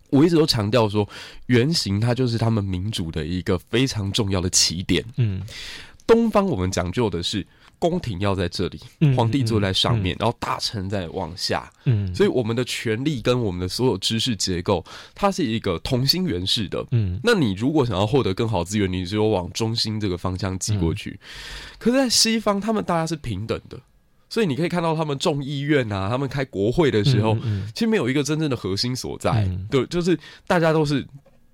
[0.08, 1.06] 我一直都强调说，
[1.48, 5.04] 圆形它就是他们民主的一个非常重要的起点。
[5.16, 5.42] 嗯，
[6.06, 7.46] 东方我们讲究的是。
[7.78, 8.80] 宫廷要在这里，
[9.16, 11.70] 皇帝坐在上面，嗯嗯嗯、然后大臣在往下。
[11.84, 16.84] 嗯，所以我们的权力跟我们的所有知识结构，它是一个同心圆式的。
[16.90, 21.10] 嗯，那你如果想要获得更好资源，你只有往中心这个方向挤过去。
[21.10, 21.26] 嗯、
[21.78, 23.80] 可是，在西方，他们大家是平等的，
[24.28, 27.36] 所以你可以看到他们众议院啊，他们开国会的时候，
[27.74, 29.30] 其实没有一个真正的核心所在。
[29.44, 31.06] 嗯、对，就是大家都是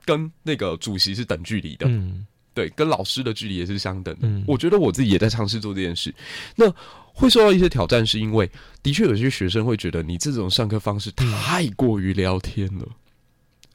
[0.04, 1.87] 跟那个主席是等距离的。
[1.88, 2.26] 嗯。
[2.54, 4.20] 对，跟老师的距离也是相等的。
[4.22, 6.14] 嗯，我觉得我自己也在尝试做这件事。
[6.54, 6.72] 那
[7.12, 8.50] 会受到一些挑战，是因为
[8.82, 12.86] 的确有些学生会觉得你这种上课方式太过于聊天了。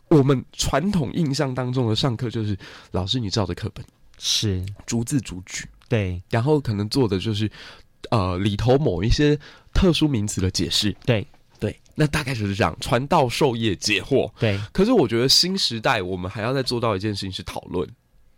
[0.10, 2.58] 嗯，我们传统印象当中的上课就是
[2.92, 3.86] 老师你照着课本，
[4.18, 7.50] 是逐字逐句，对，然后可能做的就是
[8.10, 9.38] 呃里头某一些
[9.74, 10.96] 特殊名词的解释。
[11.06, 11.26] 对
[11.60, 14.32] 对，那大概就是这样，传道授业解惑。
[14.40, 17.88] 对，可是我觉得新时代我们还要再做到一件事情是讨论。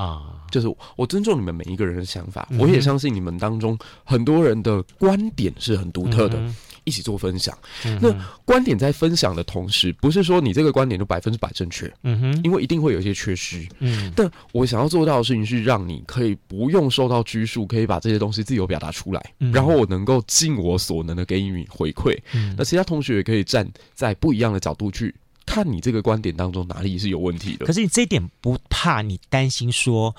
[0.01, 7.55] 啊，就是我尊重你们每一个人的想法，嗯、我也相信你们当中很多人的观点是很独特的，嗯、一起做分享。
[7.85, 8.11] 嗯、那
[8.43, 13.63] 观点在分享的同时，不是说你这个观点就百分之百正确，嗯哼，因为一定会有一些缺失。
[13.77, 22.17] 嗯，但我想要做到的事情是，让你可以不用受到拘束，可以把这些东西自由表达出来，嗯、然后我能够尽我所能的给予你回馈。
[22.33, 25.13] 嗯，那其他同学也可以站在不一样的角度去。
[25.51, 27.65] 看你这个观点当中哪里是有问题的？
[27.65, 30.15] 可是你这一点不怕你担心说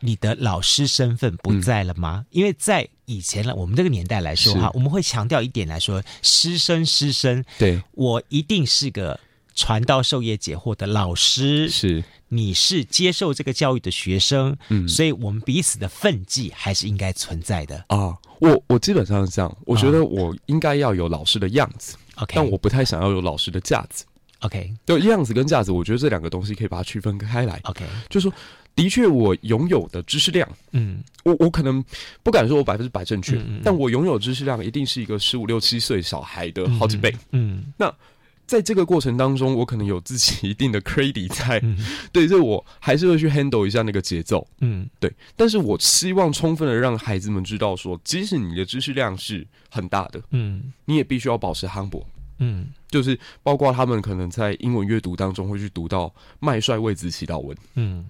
[0.00, 2.26] 你的老师身份不在了吗？
[2.26, 9.18] 嗯、因为在以前了，我们这个年代来说哈，我们会强调一点来说，师生师生，对我一定是个
[9.54, 18.14] 传道授业解惑的老师，是你是接受这个教育的学生，嗯，所以我们彼此的分际还是应该存在的啊。
[18.38, 24.04] 我我基本上是这样，我觉得我应该要有老师的样子，OK，但我不太想要有老师的架子。
[24.44, 27.58] OK，就样子跟价值，我觉得这两个东西可以把它区分开来。
[27.64, 28.36] OK，就是说，
[28.74, 31.82] 的确我拥有的知识量，嗯，我我可能
[32.22, 37.10] 不敢说我百分之百正确，嗯、但我拥有知识量一定是一个十五六七岁小孩的好几倍。
[37.30, 37.94] 嗯，嗯那
[38.46, 41.78] 在这个过程当中，我可能有自己一定的 credit 在，嗯、
[42.12, 44.46] 对，所以我还是会去 handle 一下那个节奏。
[44.60, 52.04] 嗯，对，但是我希望充分的让孩子们知道说，即使你的知识量是很大的，嗯，你也必须要保持 humble。
[52.38, 57.56] 嗯，就是包括他们可能在英文阅读当中会去读到麦帅为子祈祷文。
[57.74, 58.06] 嗯，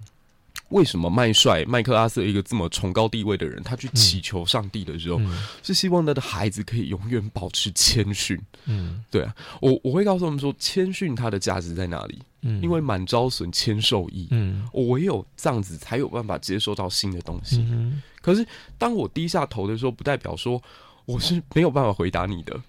[0.69, 8.39] 为什么麦帅麦克阿瑟一个这么崇高地位的人，他去祈求上帝的时候，嗯、是希望他的孩子可以永远保持谦逊。
[8.65, 12.19] 嗯，对啊，我我会告诉他们说，谦逊它的价值在哪里？
[12.43, 14.27] 嗯，因为满招损，谦受益。
[14.29, 17.65] 嗯，我唯有这样子才有办法接收到新的东西。
[17.71, 18.45] 嗯，可是
[18.77, 20.61] 当我低下头的时候，不代表说
[21.05, 22.61] 我是没有办法回答你的。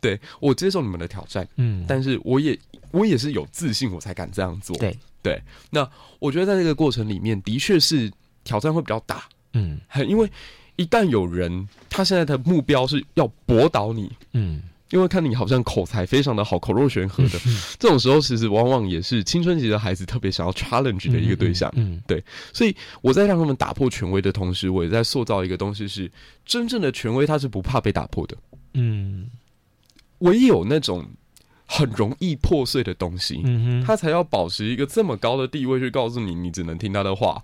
[0.00, 2.58] 对，我接受你们的挑战，嗯，但是我也
[2.90, 4.76] 我也是有自信，我才敢这样做。
[4.76, 5.88] 对对，那
[6.20, 8.10] 我觉得在这个过程里面，的确是
[8.44, 10.30] 挑战会比较大，嗯，因为
[10.76, 26.08] 一旦有人他现在的目标是要驳倒你，嗯，因为看你好像口才非常的好，口若悬河的，嗯、这种时候其实往往也是青春期的孩子特别想要 challenge 的一个对象，嗯，嗯嗯对，所以我在让他们打破权威的同时，我也在塑造一个东西是
[26.46, 28.36] 真正的权威，他是不怕被打破的，
[28.74, 29.28] 嗯。
[30.18, 31.06] 唯有那种
[31.66, 37.42] 很容易破碎的东西，嗯，他才要保持一个这么高的地位去告诉你，你只能听他的话。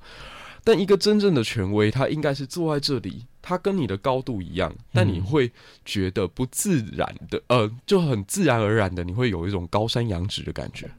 [0.66, 5.52] 但一个真正的权威，他应该是坐在这里，他跟你的高度一样，但你会
[5.84, 10.90] 觉得不自然的，呃，就很自然而然的，你会有一种高山仰止的感觉。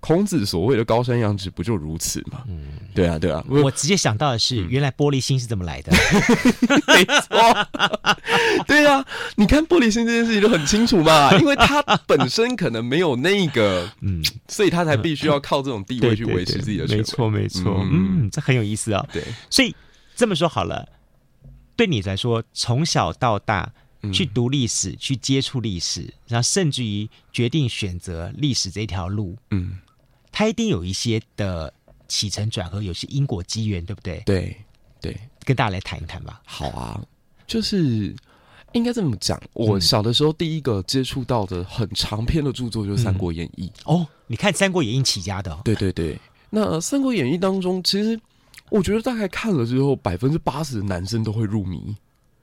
[0.00, 2.42] 孔子所谓的高山仰止，不就如此吗？
[2.48, 3.44] 嗯，对啊，对啊。
[3.48, 5.92] 我直接想到的是，原来玻璃心是怎么来的？
[6.88, 7.68] 没错，
[8.66, 9.04] 对啊。
[9.36, 17.02] 你看玻璃心这件事情就很清楚嘛， 因为他本身可能没有那个，嗯，所以他才必须要靠这种地位去维持自己的权威。
[17.02, 17.86] 没错，没错。
[17.92, 19.06] 嗯，这很有意思啊。
[19.12, 19.76] 对，所以
[20.16, 20.88] 这么说好了，
[21.76, 23.70] 对你来说，从小到大
[24.14, 29.78] 去读历史，去接触历史，然后甚至于决定选择历史这条路，嗯。
[30.32, 31.72] 它一定有一些的
[32.08, 34.22] 起承转合，有些因果机缘，对不对？
[34.26, 34.56] 对
[35.00, 36.40] 对，跟大家来谈一谈吧。
[36.44, 37.00] 好啊，
[37.46, 38.14] 就是
[38.72, 39.40] 应该这么讲。
[39.52, 43.96] 我小的时候第一个接触到的很长篇的著作就是《三国演义》嗯。
[43.96, 45.60] 哦，你看《三国演义》起家的哦。
[45.64, 46.18] 对对对，
[46.50, 48.18] 那《三国演义》当中，其实
[48.70, 51.96] 我觉得大概看了之后，百分之八十的男生都会入迷。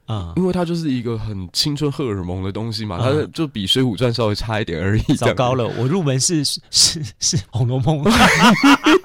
[0.07, 5.01] 啊，因为它就是一个很青春荷尔蒙的东西嘛，它就比《水浒传》稍微差一点而已。
[5.15, 6.59] 糟糕了，我入门是是
[7.19, 8.01] 是《红楼梦》，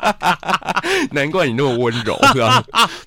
[1.12, 2.62] 难怪你那么温柔，对啊？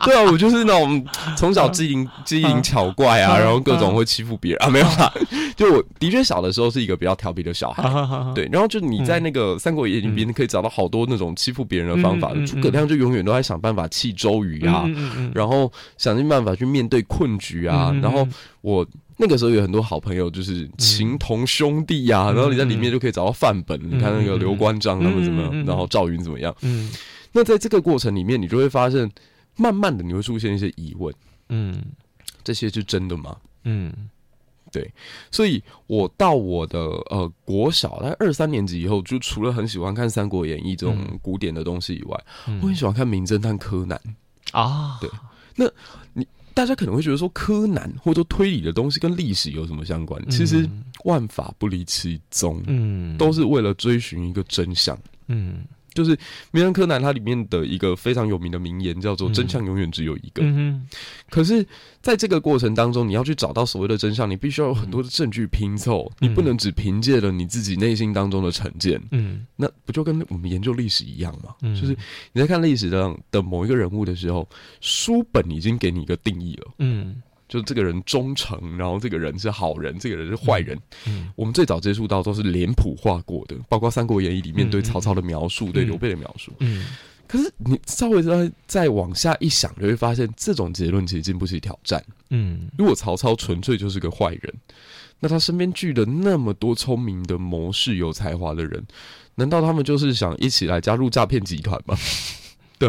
[0.05, 4.63] 对啊，我就是那种从小机灵机灵巧怪啊，然后各种会欺负别人。
[4.63, 5.11] 啊，没有啦。
[5.55, 7.83] 就我的确小的时候是一个比较调皮的小孩，
[8.33, 8.49] 对。
[8.51, 14.85] 然后就你在那个《三国演义》里边可以找到好多那种欺负别人的方法，诸葛亮就永远都在想办法气周瑜啊，
[15.33, 18.27] 然后想尽办法去面对困局啊，然后
[18.61, 18.85] 我
[19.17, 23.79] 那个时候有很多好朋友，就是情同兄弟呀，然后你在里面就可以找到范本。
[23.83, 26.55] 你看那个刘关张他们怎么样，然后赵云怎么样？
[26.61, 26.91] 嗯，
[27.31, 29.09] 那在这个过程里面，你就会发现，
[29.55, 31.13] 慢慢的你会出现一些疑问。
[31.49, 31.79] 嗯，
[32.43, 33.37] 这些是真的吗？
[33.65, 33.93] 嗯，
[34.71, 34.91] 对。
[35.29, 42.23] 所以我到我的呃国小在二三年级以后，就除了很喜欢看《三国演义》这种古典的东西以外，
[42.61, 43.99] 我很喜欢看《名侦探柯南》
[44.59, 44.97] 啊。
[44.99, 45.09] 对，
[45.55, 45.71] 那你。
[46.53, 50.23] 大家可能会觉得说，柯南或者说推理的东西跟历史有什么相关？
[50.29, 50.69] 其实
[51.03, 54.97] 万法不离其宗，嗯，都是为了追寻一个真相，
[55.27, 55.63] 嗯，
[55.93, 56.17] 就是
[56.51, 60.41] 名侦探柯南，它里面的一个非常有名的名言叫做“真相永远只有一个”。
[60.43, 60.87] 嗯。
[61.29, 61.65] 可是，
[62.01, 69.01] 在这个过程当中，你要去找到所谓的真相，你必须要有很多的证据拼凑，你不能只凭借了你自己内心当中的成见。
[69.11, 69.45] 嗯。
[69.55, 71.55] 那不就跟我们研究历史一样吗？
[71.61, 71.75] 嗯。
[71.79, 71.95] 就是
[72.31, 74.47] 你在看历史上的某一个人物的时候，
[74.81, 76.71] 书本已经给你一个定义了。
[76.79, 77.21] 嗯。
[77.53, 80.75] 就这个人忠诚，然后这个人是好人，这个人是坏人。
[81.05, 86.51] 嗯，我们最早接触到都是脸谱化过的，包括《三国演义》里面对曹操的描述，嗯、对刘备的描述。
[86.61, 86.83] 嗯，
[87.27, 92.03] 可是你稍微再再往下一想，就会发现这种结论其实经不起挑战。
[92.31, 94.53] 嗯，如果曹操纯粹就是个坏人，
[95.19, 98.83] 那他身边聚了那么多聪明的谋士、有才华的人，
[99.35, 101.95] 难道他们就是想一起来加入诈骗集团吗？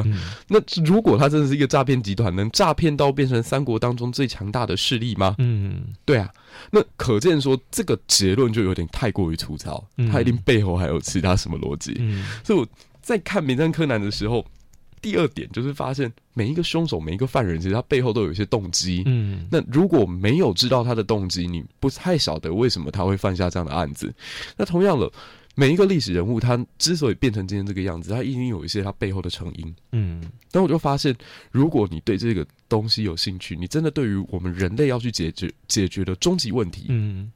[0.02, 0.12] 对，
[0.48, 5.36] 那如果他真的是一个诈骗集团，能诈骗到变成三国当中最强大的势力吗？
[5.38, 6.28] 嗯，对啊，
[6.70, 11.94] 那可见说这个结论就有点太过于粗糙，他一定背后还有其他什么逻辑。
[11.98, 12.66] 嗯，所以我
[13.00, 14.44] 在看《名侦探柯南》的时候，
[15.00, 19.02] 第二点就是发现每一个凶手、每一个犯人，其实他背后都有一些动机。
[19.06, 24.12] 嗯，那如果没有知道他的动机，你不太晓得为什么他会犯下这样的案子。
[24.56, 25.10] 那同样的。
[25.54, 29.74] 每一个历史人物，他之所以变成今天这个样子，他一定有一些他背后的成因。
[29.92, 31.14] 嗯，但我就发现，
[31.52, 37.30] 如果你对这个东西有兴趣，你真的对于我们人类要去解决解决的终极问题，嗯，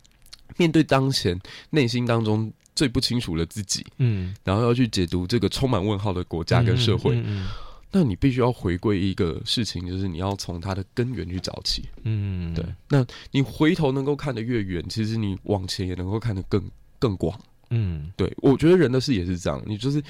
[0.56, 1.38] 面对当前
[1.70, 7.48] 内心当中最不清楚的自己，嗯，然后要去解读这个充满问号的国家跟社会，嗯，嗯，
[7.92, 11.88] 那你必须要回归一个事情，就是你要从它的根源去找起。
[12.02, 12.64] 嗯，对。
[12.88, 16.62] 那你回头能够看得越远，其实你往前也能够看得更
[16.98, 17.38] 更广。
[17.70, 20.02] 嗯，对，我觉得人的事也是这样，你就是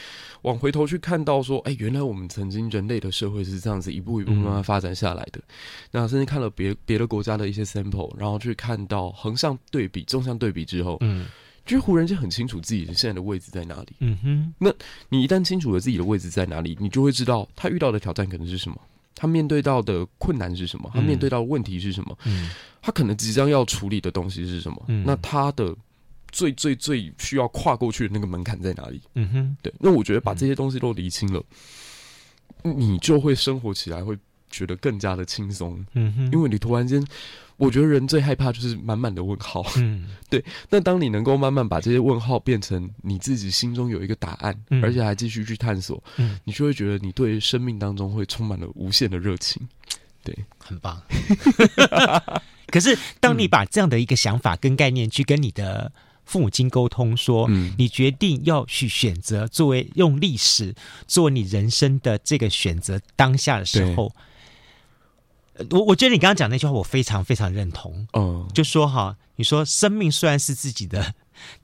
[0.43, 5.39] 往回头去看到说，哎，原来我们曾经人类的社会是这样子一步一步慢慢发展下来的。
[5.39, 5.43] 嗯、
[5.91, 11.27] 那甚至看了别别的国家的一些 sample，然后去看到横向对比、纵向对比之后，嗯，
[11.67, 13.89] 就忽然间很清楚自己现在的位置在哪里。
[13.99, 14.73] 嗯哼，那
[15.09, 18.81] 你一旦清楚了自己的位置在哪里，你就会知道他遇到的挑战可能是什么，
[19.17, 22.51] 他面对到的困难是什么，他面对到的问题是什么，嗯，
[22.81, 25.75] 他可能即将要处理的东西是什么，嗯，那他的。
[26.31, 29.01] 最最最需要跨过去的那个门槛在哪里？
[29.15, 29.73] 嗯哼，对。
[29.79, 31.43] 那我觉得把这些东西都理清了，
[32.65, 34.17] 嗯、你就会生活起来会
[34.51, 35.85] 觉得更加的轻松。
[35.95, 37.05] 嗯哼，因为你突然间，
[37.57, 39.65] 我觉得人最害怕就是满满的问号。
[39.77, 40.45] 嗯， 对。
[40.71, 49.61] 那当你能够慢慢把这些问号变成你自己心中有一个答案，嗯、而且还继续去探索，嗯，你就会觉得你对生命当中会充满了无限的热情。
[50.25, 51.01] 对，很棒。
[52.69, 55.91] 可是，当你把这样的一个想法跟概念去跟你的
[56.29, 60.75] 父母亲沟通说，嗯，你决定要去选择作为用历史
[61.07, 64.13] 作为你人生的这个选择当下的时候，
[65.71, 68.07] 我我觉得你刚刚讲那句话我非常非常认同。
[68.13, 71.15] 嗯，就说哈，你说生命虽然是自己的，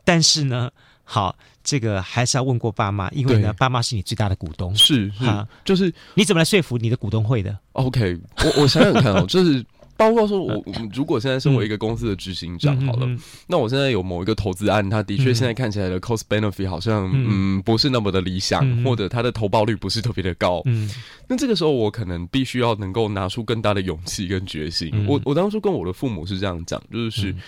[0.03, 0.71] 但是呢，
[1.05, 4.75] 好，这个还是要问过爸妈，因为呢，爸妈是你最大的股东。
[4.75, 9.63] 是哈，就是你怎么来说服你的股东会的？OK，我我想想看哦，就是。
[10.05, 13.09] 包括说，我如果现在身为一个公司的执行长，好了，
[13.47, 20.61] 那我现在有某一个投资案，他的确现在看起来的 cost benefit 好像嗯，嗯不是那么的理想，嗯、或者他的投报率不是特别的高。
[20.67, 20.91] 嗯，
[21.27, 24.91] 那这个时候我可能必须要能够拿出更大的勇气跟决心。
[24.93, 27.41] 嗯、我我当初跟我的父母是这样讲，就是、嗯、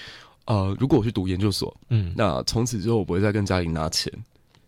[0.46, 4.10] 呃，如果我去读研究所，嗯，那从此之后我不会再跟家里拿钱，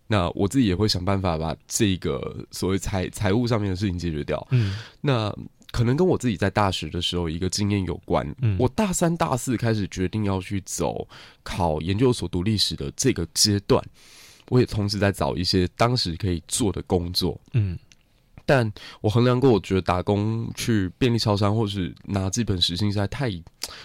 [0.05, 4.47] 那我自己也会想办法把这个所谓财财务上面的事情解决掉。
[4.51, 5.35] 嗯，那。
[5.71, 8.27] 可能跟我自己在大学的时候一个经验有关。
[8.41, 11.07] 嗯，我大三、大四开始决定要去走
[11.43, 13.83] 考研究所读历史的这个阶段，
[14.49, 17.39] 我也同时在找一些当时可以做的工作。
[17.53, 17.77] 嗯，
[18.47, 23.31] 但我衡量过，我觉得打工去便利超商或是拿基本时薪实在太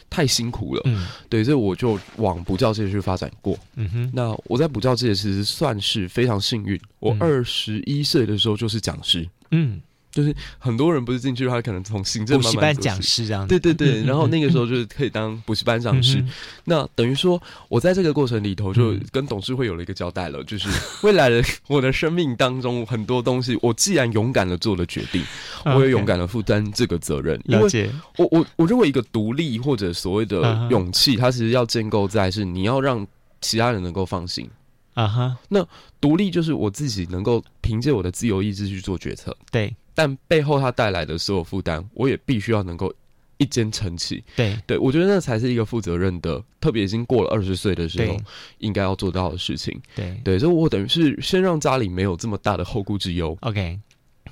[0.08, 0.80] 太辛苦了。
[0.86, 3.58] 嗯，对，所以我就往补教界去发展过。
[3.76, 9.28] 嗯哼，那我在补教界其实算是非常幸运，我二十一岁的时候就是讲师。
[9.50, 9.82] 嗯。
[10.14, 13.44] 就是很多人不是进去的话，可能从行政补习班讲师这样。
[13.48, 16.18] 对对对，然后那个时候就是可以当补习班讲师。
[16.20, 16.30] 嗯、
[16.66, 20.68] 那等于说，我在这个过程里头就跟董事会有了一个交代了，嗯、 就是
[21.02, 25.20] 未来的我的生命当中很多东西，我既然勇敢的做了决定，
[25.66, 27.40] 我也勇敢的负担这个责任。
[27.46, 27.86] 了解。
[27.86, 33.04] 因为我我我认为一个独立或者所谓的勇气，它其实要建构在是你要让
[33.40, 34.48] 其他人能够放心。
[34.94, 35.36] 啊哈。
[35.48, 35.66] 那
[36.00, 39.36] 独立就是我自己能够凭借我的自由意志去做决策。
[39.50, 39.74] 对。
[39.94, 42.92] 但背后他带来的所有负担，我也必须要能够
[43.36, 44.24] 一肩撑起。
[44.34, 48.16] 对对，我觉得那才是一个负责任的，特别已经过了二十岁的时候，
[48.58, 49.80] 应该要做到的事情。
[49.94, 53.36] 对对，所以我等于是先让家里没有这么大的后顾之忧。
[53.42, 53.78] OK，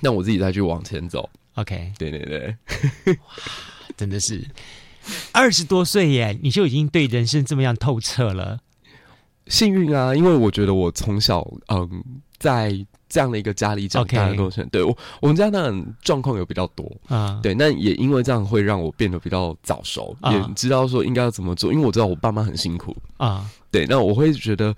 [0.01, 1.29] 那我自己再去往前走。
[1.55, 2.55] OK，对对对，
[3.05, 3.35] 哇，
[3.95, 4.45] 真的是
[5.31, 8.59] 二十多岁耶，你就已经对人生这么样透彻了。
[9.47, 12.03] 幸运啊，因为我觉得我从小嗯。
[12.39, 14.67] 在这样的一个家里长大的过程。
[14.71, 17.39] 对我，我们家那状况有比较多啊。
[17.43, 21.71] 对，那也因为这样会让我变得比较早熟，啊、也知道说应该要怎么做。
[21.71, 23.47] 因为我知道我爸妈很辛苦啊。
[23.69, 24.75] 对，那我会觉得，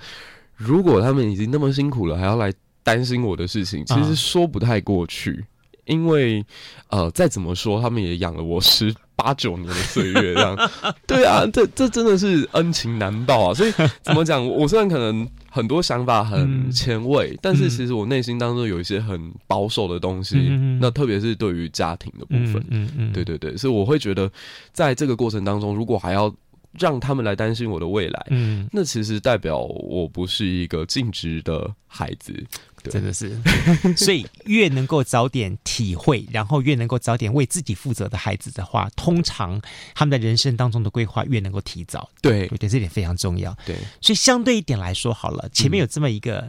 [0.57, 2.51] 如果他们已经那么辛苦了，还要来
[2.83, 5.31] 担心我的事情，其实说不太过去。
[5.31, 5.47] 啊、
[5.85, 6.45] 因为
[6.89, 8.93] 呃，再怎么说，他们也养了我十。
[9.15, 10.57] 八九年的岁月，这样，
[11.07, 13.53] 对啊，这这真的是恩情难报啊！
[13.53, 13.71] 所以
[14.03, 14.45] 怎么讲？
[14.47, 20.47] 我虽然可能很多想法很前卫，嗯、但是其实我内心当中有一些很保守的东西。
[20.49, 24.29] 嗯、那特别是对于家庭的部分，嗯嗯，嗯对对对，所以我会觉得，
[24.73, 26.33] 在这个过程当中，如果还要
[26.77, 32.45] 让他们来担心我的未来，嗯，那其实代表我不是一个尽职的孩子。
[32.87, 33.35] 真的是，
[33.97, 39.59] 所以越能够早点体会，然后越能够早点为自己负责的孩子的话，通常
[39.95, 42.07] 他们的人生当中的规划越能够提早。
[42.21, 43.57] 对，我觉得这点非常重要。
[43.65, 46.47] 对，所以相对一点来说，好了，前面有这么一个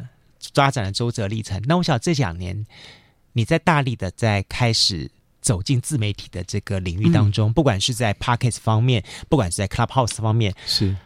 [0.52, 1.58] 发展的周折历程。
[1.58, 2.66] 嗯、那我想这两年
[3.32, 5.10] 你在大力的在开始
[5.46, 10.96] 走进自媒体的这个领域当中，嗯、不管是在 Podcast 方面，不管是在 Clubhouse 方面，是。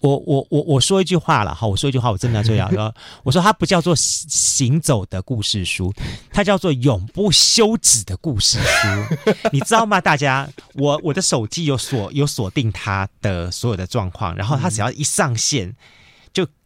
[0.00, 2.94] 我我我我说一句话了哈，我说一句话，我真的要这样 说。
[3.22, 5.90] 我说它不叫做行走的故事书，
[6.30, 10.02] 它叫做永不休止的故事书， 你知道吗？
[10.02, 15.76] 大家，我我的手机有锁有锁定它的所有的状况，然后它只要一上线，就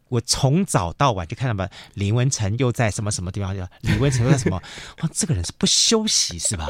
[0.09, 4.61] 我从早到晚就看到吧，林文成又在什么什么地方，就李文成又在什么，
[5.03, 6.67] 哇，这个人是不休息是吧？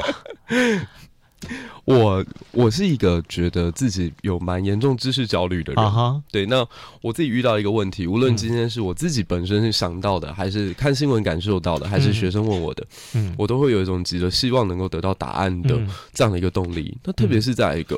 [1.85, 6.21] 我我是一个觉得自己有蛮严重知识焦虑的人，uh huh.
[6.29, 6.45] 对。
[6.45, 6.67] 那
[7.01, 15.79] 我自己遇到一个问题，无论今天是我自己本身是想到的，还是看新闻感受到的，还是学生问我的，嗯，我都会有一种急着希望能够得到答案的
[16.13, 16.97] 这样的一个动力。
[17.05, 17.95] 那特别是在一个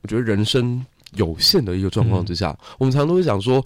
[0.00, 0.82] 我觉得人生
[1.12, 3.62] 有限的一个状况之下，我们常常都会想说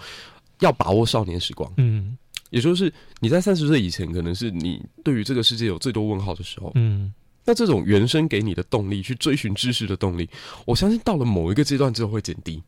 [0.62, 2.16] 要把握少年时光，嗯，
[2.50, 7.12] 也就是你在三十岁以前，可能是你对于这个世界有最多问号的时候，嗯。
[7.44, 10.30] 那这种原生给你的动力，去追寻知识的动力，
[10.64, 12.62] 我相信到了某一个阶段之后会减低。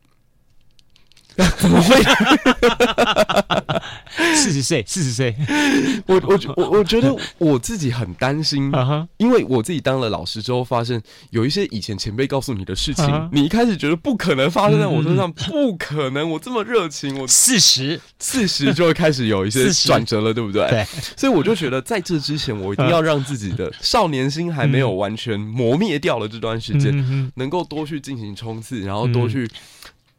[1.57, 1.95] 怎么会？
[4.35, 5.35] 四十岁，四十岁，
[6.07, 8.71] 我我我我觉得我自己很担心，
[9.17, 20.67] 因为我自己当了老师之后，发现有一些以前前辈告诉你的事情，你一开始觉得不可能发生在我身上，不可能，我这么热情，我四十，四十就会开始有一些转折了，对不对？
[20.69, 20.85] 对，
[21.17, 29.49] 所以我就觉得在这之前，我一定要让自己的少年心还没有完全磨灭掉了这段时间，能够多去进行冲刺，然后多去。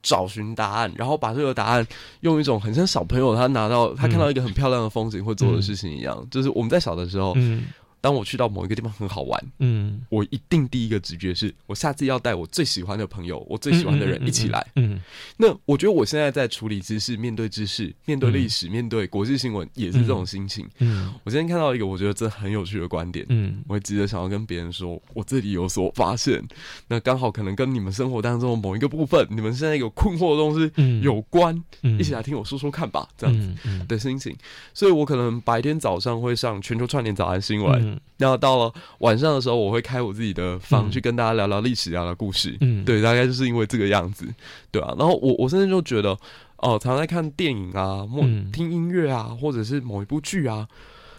[0.06, 1.86] 找寻答案，然后把这个答案
[2.20, 7.32] 用一种很像小朋友他拿到他看到一个很漂亮的风景会做的事情一样，嗯、就是我们在小的时候。
[7.36, 7.64] 嗯
[8.06, 14.64] 当我去到某一个地方很好玩，嗯，我一定第一个直觉是我下次要带我最喜欢的朋友，我最喜欢的人一起来。
[14.76, 15.00] 嗯，嗯，嗯，嗯，
[15.38, 20.64] 那我觉得我现在在处理知识、面对知识、面对历史、嗯、面对国际新闻，也是这种心情。
[20.78, 26.40] 嗯，我今天看到一个我觉得这很有趣的观点，嗯，我会急着想要跟别人说，我这里有所发现。
[26.86, 34.32] 那刚好可能跟你们生活当中某一个部分，你们现在有困惑的东西有关，嗯，一起来听我说说看吧，这样子的心情。
[34.72, 37.95] 所以我可能白天早上会上全球串联早安新闻。
[37.96, 42.56] 嗯然后到了晚上的时候，我会开我自己的房去跟大家聊聊历史、聊聊故事。
[42.62, 44.26] 嗯，对，大概就是因为这个样子，
[44.70, 44.94] 对啊。
[44.98, 46.12] 然后我我甚至就觉得，
[46.56, 48.08] 哦、呃，常常在看电影啊，
[48.54, 50.66] 听音乐啊，或者是某一部剧啊，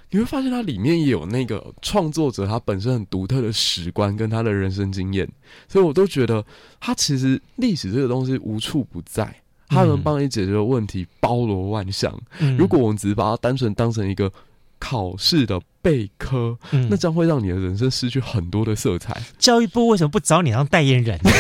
[0.09, 5.29] 你会发现它里面也有那个创作者他本身很独特的史观跟他的人生经验，
[5.69, 6.43] 所以我都觉得
[6.79, 9.31] 他其实历史这个东西无处不在，
[9.67, 12.19] 他能帮你解决的问题包罗万象。
[12.39, 14.31] 嗯、如果我们只是把它单纯当成一个。
[14.79, 19.15] 考试的备科，嗯、那将会让你的人生失去很多的色彩。
[19.39, 21.31] 教育部为什么不找你当代言人呢？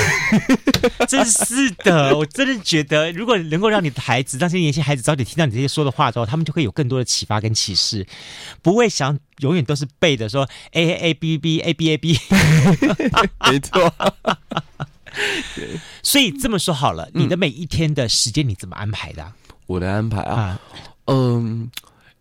[1.05, 8.07] 真是的，我真的觉得，如果能够让你的孩子，让这些年轻孩子早点听到你这些说的话之后，他们就会有更多的启发跟启示，
[8.61, 12.17] 不会想永远都是背的说 A A B B A B A B。
[13.51, 13.93] 没错。
[16.01, 19.33] 所以这么说好了，你的每一天的时间你怎么安排的？
[19.65, 20.57] 我的安排啊，
[21.07, 21.69] 嗯。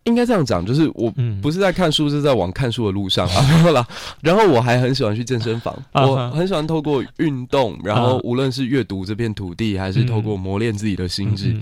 [0.07, 3.87] 应该这样讲，就是我不是在看书，是在往看书的路上啊。
[4.23, 11.55] 然后我还很喜欢去健身房，我很喜欢透过运动，然后无论是阅读这片土地，还是透过磨练自己的心智，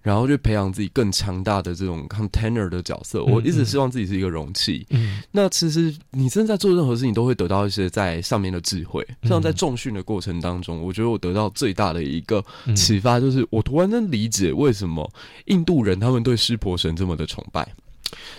[0.00, 3.24] 然后去培养自己更强大的这种 container 的角色。
[3.24, 4.86] 我一直希望自己是一个容器。
[5.32, 9.04] 那其实你正在做任何事情，都会得到一些在上面的智慧。
[9.24, 12.44] 像在重训的过程当中，我觉得我得到最大的一个
[12.76, 15.10] 启发，就是我突然能理解为什么
[15.46, 17.68] 印度人他们对湿婆神这么的崇拜。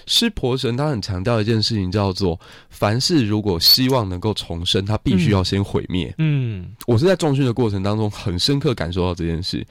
[0.06, 2.40] 湿婆神他很强调一件事情，叫做
[2.70, 6.14] 凡事如果希望能够重生，他必须要先毁灭。
[6.18, 9.66] 嗯，我是在重训的过程当中很深刻感受到这件事。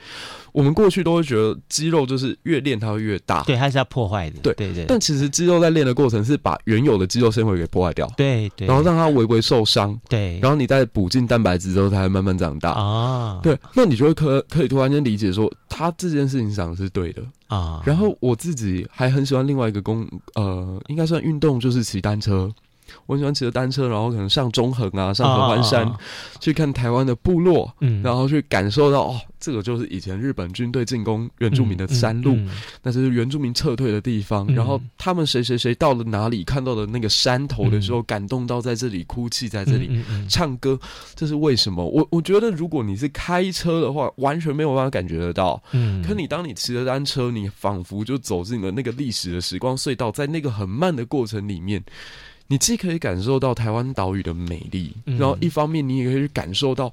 [0.52, 4.84] 我们过去都会觉得肌肉就是越练它会越大，对，它是要破坏的，对对对。
[4.86, 13.40] 但其实肌肉在练的过程是把原有的肌肉纤维给破坏掉，对对，然后让它微微受伤，对，然后你再补进蛋白质之后，它会慢慢长大啊。
[13.42, 17.82] 对，那你就会可可以突然间理解说，他这件事情想的是对的啊。
[17.84, 22.50] 然后我自己还很喜欢另外一个工，呃，应该算运动，就是骑单车。
[23.08, 26.42] 我很喜欢骑着单车，然后可能上中横啊，上合欢山，oh, oh, oh.
[26.42, 34.46] 去看台湾的部落，嗯，然后去感受到哦，这个就是以前日本军队进攻原住民的山路，嗯嗯嗯、那这是原住民撤退的地方。
[34.50, 40.78] 嗯、然后他们谁谁谁到了哪里，看到了那个山头的时候，嗯、感动到在这里哭泣，在这里唱歌，
[41.14, 41.82] 这是为什么？
[41.82, 45.62] 我我觉得，如果你是开车的话，完全没有办法感觉得到。
[45.72, 51.82] 嗯，可你当你骑着单车，你仿佛就走进了那个历史的时光隧道，在那个很慢的过程里面。
[52.48, 56.92] 你既可以感受到台湾岛屿的美丽，然后一方面你也可以去感受到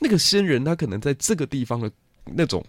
[0.00, 1.90] 那个先人他可能在这个地方的
[2.24, 2.64] 那种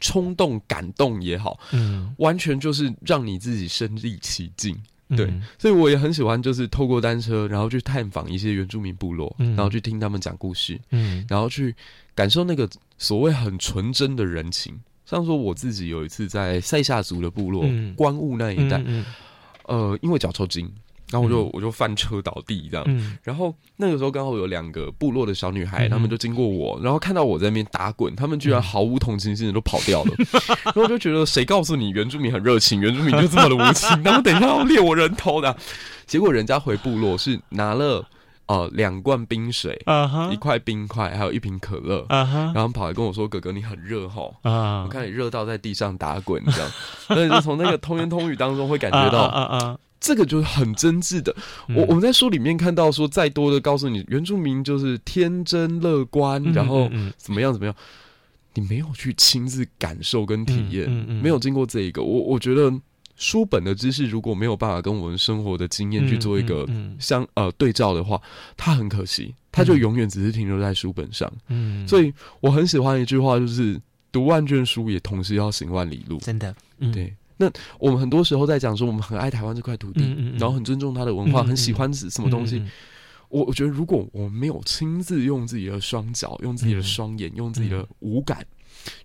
[0.00, 4.78] 冲动、感动也好，嗯，完全就是让你自己身临其境。
[5.16, 5.28] 对，
[5.58, 11.74] 所以我也很喜欢，就是透过单车，然后去探访一些原住民部落，然后去听他们讲故事，嗯，然后去
[12.14, 14.78] 感受那个所谓很纯真的人情。
[15.04, 17.64] 像说我自己有一次在塞夏族的部落
[17.96, 18.80] 观雾那一带，
[19.64, 20.70] 呃，因为脚抽筋。
[21.10, 30.14] 然后我就我就翻车倒地这样，嗯、然后那个时候刚好有两个部落的小女孩，她、嗯、们就经过我，然后看到我在那边打滚，她们居然毫无同情心的都跑掉了。
[30.16, 30.26] 嗯、
[30.66, 33.88] 然后我就觉得，谁告诉你原住民很热情，原住民就这么的无情？
[34.04, 35.56] 他们等一下要猎我人头的。
[36.06, 38.04] 结果人家回部落是拿了
[38.46, 46.70] 呃两罐冰水，啊、哈一块冰块，还有一瓶可乐，啊、哈然后跑来跟我说：“哥哥，你很热吼，啊、我看你热到在地上打滚这样。”
[47.08, 49.78] 所以就从那个通言通语当中会感觉到。
[50.00, 51.34] 这个就是很真挚的。
[51.68, 57.74] 我我们在书里面看到说，再多的告诉你原住民就是天真乐观，然后怎么样怎么样，
[58.54, 60.90] 你没有去亲自感受跟体验，
[61.22, 62.72] 没有经过这一个，我我觉得
[63.16, 66.66] 书本的知识如果没有办法跟我们生活的经验去做一个
[66.98, 68.18] 相呃对照的话，
[68.56, 71.30] 它很可惜，它就永远只是停留在书本上。
[71.48, 73.78] 嗯，所以我很喜欢一句话，就是
[74.10, 76.16] 读万卷书也同时要行万里路。
[76.20, 76.54] 真的，
[76.92, 77.14] 对。
[77.40, 82.62] 那我们很多时候在讲说，我们很爱台湾这块土地，嗯嗯嗯、然后很尊重它的文化，很喜欢什么东西。
[83.30, 88.44] 我我觉得，如果我们没有亲自用自己的双脚、用自己的双眼、嗯、用自己的五感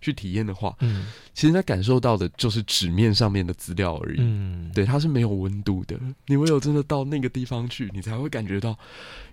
[0.01, 4.17] 去体验的话，嗯，其实他感受到的就是纸面上面的资料而已。
[4.19, 5.97] 嗯，对，它是没有温度的。
[6.27, 8.77] 你唯有真的到那个地方去，你才会感觉到，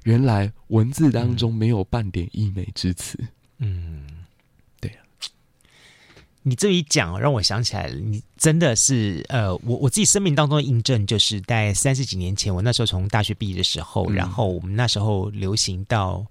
[0.04, 3.18] 原来文字当中没有半点溢美之词。
[3.58, 4.04] 嗯。
[6.44, 16.26] 你这一讲，让我想起来了，你真的是呃，我我自己生命当中的印证，就是在三十几年前，我那时候从大学毕业的时候，嗯、然后我们那时候流行到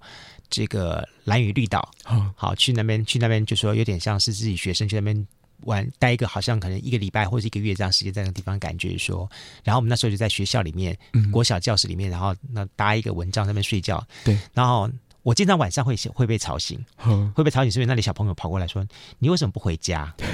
[0.50, 5.26] 这个蓝屿绿岛，嗯、好去那边去那边，就说有点像是自己学生去那边
[5.62, 9.26] 玩，待一个好像可能一个礼拜或者一个月这样时间，在那个地方感觉说，
[9.64, 14.90] 然后我们那时候就在学校里面，嗯、国小教室里面，然后那搭一个蚊帐在那边睡觉，对，然后。
[15.22, 18.84] 我经常晚上会会被吵醒，呵会被吵醒，是因为那里小朋友跑过来说
[19.20, 20.12] ：“你为什么不回家？”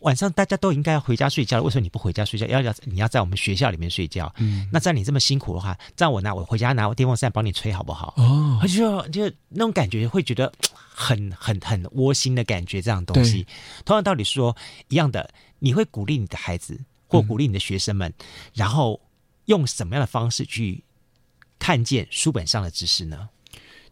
[0.00, 2.46] 晚上大家都应该要回家睡觉了，为什么你不回家睡觉？
[2.46, 4.32] 要要你要在我们学校里面睡觉？
[4.38, 8.14] 嗯，那在你这么辛苦的话，这样我拿我回家拿我电风扇帮你吹好不好？
[8.16, 13.46] 哦，就就那种感觉会觉得很很很窝心的感觉，这样东西。
[13.84, 14.56] 同样道理说
[14.88, 18.24] 一样的，你会鼓励你的孩子或鼓励你的学生们，嗯、
[18.54, 18.98] 然后
[19.44, 20.82] 用什么样的方式去？
[21.60, 23.28] 看见书本上的知识呢？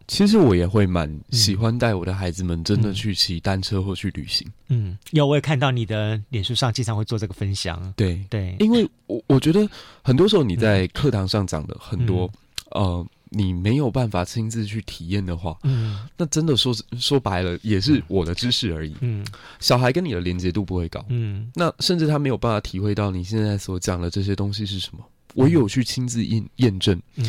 [0.09, 4.51] 其实我也会蛮喜欢带我的孩子们真的去骑单车或去旅行。
[4.69, 7.93] 嗯，有我也看到你的脸书上经常会做这个分享。
[7.95, 9.69] 对对，因为我我觉得
[10.03, 12.27] 很多时候你在课堂上讲的很多，
[12.71, 18.97] 嗯、呃，你没有办法亲自去体验的话，嗯，那真的说说白了也是我的知识而已。
[19.01, 19.23] 嗯，
[19.61, 21.05] 小孩跟你的连接度不会高。
[21.11, 25.05] 嗯，那甚至他没有办法体会到你现在所讲的这些东西是什么。
[25.39, 27.25] 我有去亲自验验证，嗯，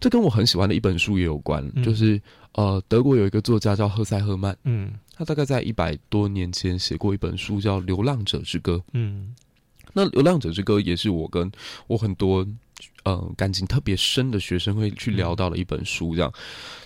[0.00, 2.20] 这跟我很喜欢的一本书也有关，嗯、就是
[2.52, 9.34] 呃，德国有一个作家叫赫塞赫曼，嗯，他大概在一百多年前写过一本书叫《流浪者之歌》，嗯，
[9.92, 11.50] 那《流浪者之歌》也是我跟
[11.86, 12.46] 我很多
[13.04, 16.32] 呃感情特别深的学生会去聊到的一本书，这样，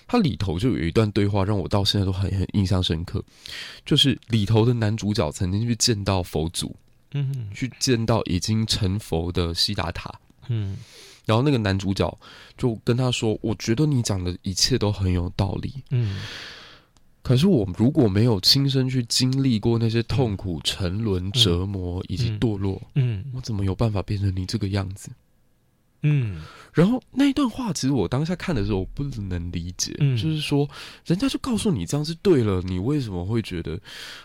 [0.07, 3.23] 它里头就有一段对话让我到现在都很很印象深刻，
[3.83, 6.75] 就是里头的男主角曾经去见到佛祖，
[7.13, 10.13] 嗯，去见到已经成佛的悉达塔。
[10.49, 10.77] 嗯，
[11.25, 12.17] 然后那个男主角
[12.57, 16.19] 就跟他说：“我觉得你讲的一切都很有道理。”嗯，
[17.21, 25.09] 可是我如果没有亲身去经历过那些痛苦、沉沦、折磨以及堕落，嗯，我怎么有办法变成你这个样子？
[26.01, 26.41] 嗯，
[26.73, 30.69] 然后那一段话，其实我当下看的时候，我不能理解，嗯，就是说，
[31.05, 33.79] 人家就告诉你这样是对了，你为什么会觉得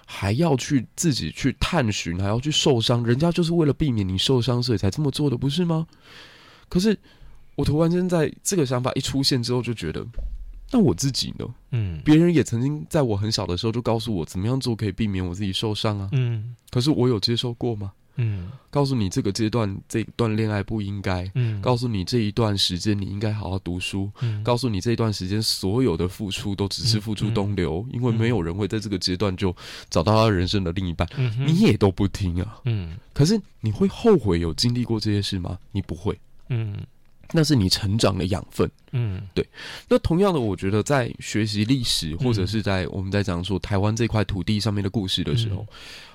[0.06, 3.04] 还要去自己去探寻，还要去受伤？
[3.04, 5.86] 人家就是为了避免你受伤，所以才这么做的，不是吗？
[6.68, 6.96] 可是
[7.54, 10.06] 我突然间在这个想法一出现之后，就觉得，
[10.70, 11.46] 那我自己呢？
[11.70, 16.08] 嗯，别人也曾经在我很小的时候就告诉我，怎么样做可以避免我自己受伤啊？
[16.12, 17.92] 嗯，可是我有接受过吗？
[18.16, 29.54] 嗯，告诉你这个阶段这一段恋爱不应该，嗯，告诉你这一段时间你应该好好读书，嗯，告诉你这一段时间所有的付出都只是付出东流，嗯，因为没有人会在这个阶段就
[29.88, 35.58] 找到他人生的另一半，嗯，你也都不听啊，嗯，可是你会后悔有经历过这些事吗？
[35.70, 36.18] 你不会，
[36.50, 36.76] 嗯，
[37.32, 39.48] 那是你成长的养分，嗯，对。
[39.88, 45.66] 那同样的，我觉得在学习历史或者是在我们在讲说台湾这块土地上面的故事的时候。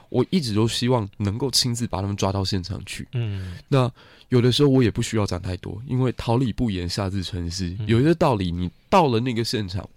[0.09, 3.07] 我一直都希望能够亲自把他们抓到现场去。
[3.13, 3.91] 嗯，那
[4.29, 7.75] 有的时候我也不需要讲太多，因为桃李不言，下自成蹊。
[7.79, 9.87] 嗯、有一个道理，你到了那个现场，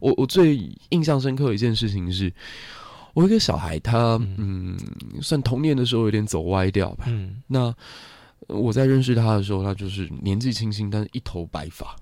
[0.00, 0.58] 我我最
[0.90, 2.32] 印象深刻的一件事情是，
[3.14, 4.78] 我一个小孩他，他嗯，
[5.20, 7.04] 算童年的时候有点走歪掉吧。
[7.08, 7.74] 嗯，那
[8.46, 11.94] 我在认识他的时候，他就是年纪轻轻，但是一头白发。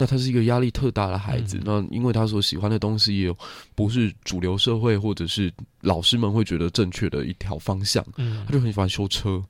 [0.00, 3.36] 那他是一个压力特大的孩子，嗯、那因为他所喜欢的东西也有
[3.74, 9.44] 不是主流社会或者是老师们会觉得正确的一条方向，嗯，他就很喜欢修车，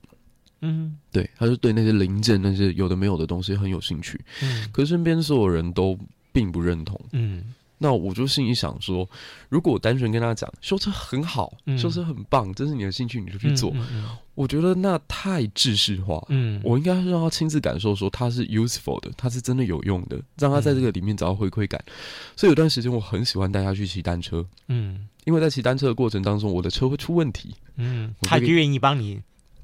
[0.59, 5.97] 嗯，对，他就对那些零件那些有的没有的东西很有兴趣，嗯，可是身边所有人都
[6.33, 7.53] 并不认同，嗯。
[7.83, 9.09] 那我就心里想说，
[9.49, 13.71] 如果我单纯跟他讲修车很好，嗯、修车很棒，这是你的兴趣，你就去做。
[13.71, 16.23] 嗯嗯嗯、我觉得那太制式化。
[16.29, 21.83] 嗯，我应该是让他亲自感受，说他是 useful 的，他是真的有用的，让他在这个里面找到回馈感。
[21.87, 21.91] 嗯、
[22.35, 24.45] 所以有段时间我很喜欢带他去骑单车。
[24.67, 27.55] 嗯，因为在骑单车的过程当中，我的车会出问题。
[27.77, 29.19] 嗯，他就愿意帮你。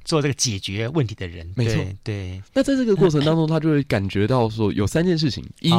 [0.07, 2.41] 做这个解决问题的人，没错，对。
[2.53, 5.69] 那在这个过程 当中，他就会感觉到说，有三件事情：一，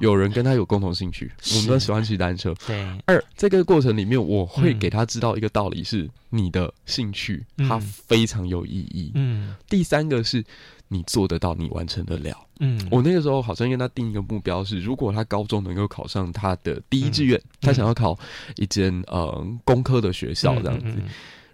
[0.00, 2.84] 有人跟他有共同兴趣，我们都喜欢骑单车；对。
[3.06, 9.12] 二，这个过程里面，我会给他知道一个道理，是你的兴趣，它非常有意义。
[9.14, 9.54] 嗯。
[9.68, 10.44] 第三个是
[10.88, 12.36] 你做得到，你完成得了。
[12.58, 12.84] 嗯。
[12.90, 18.18] 我那个时候好像跟他定一个目标是，如果他高中能够考上他的第一志愿，他想要考
[18.56, 20.96] 一间呃工科的学校，这样子。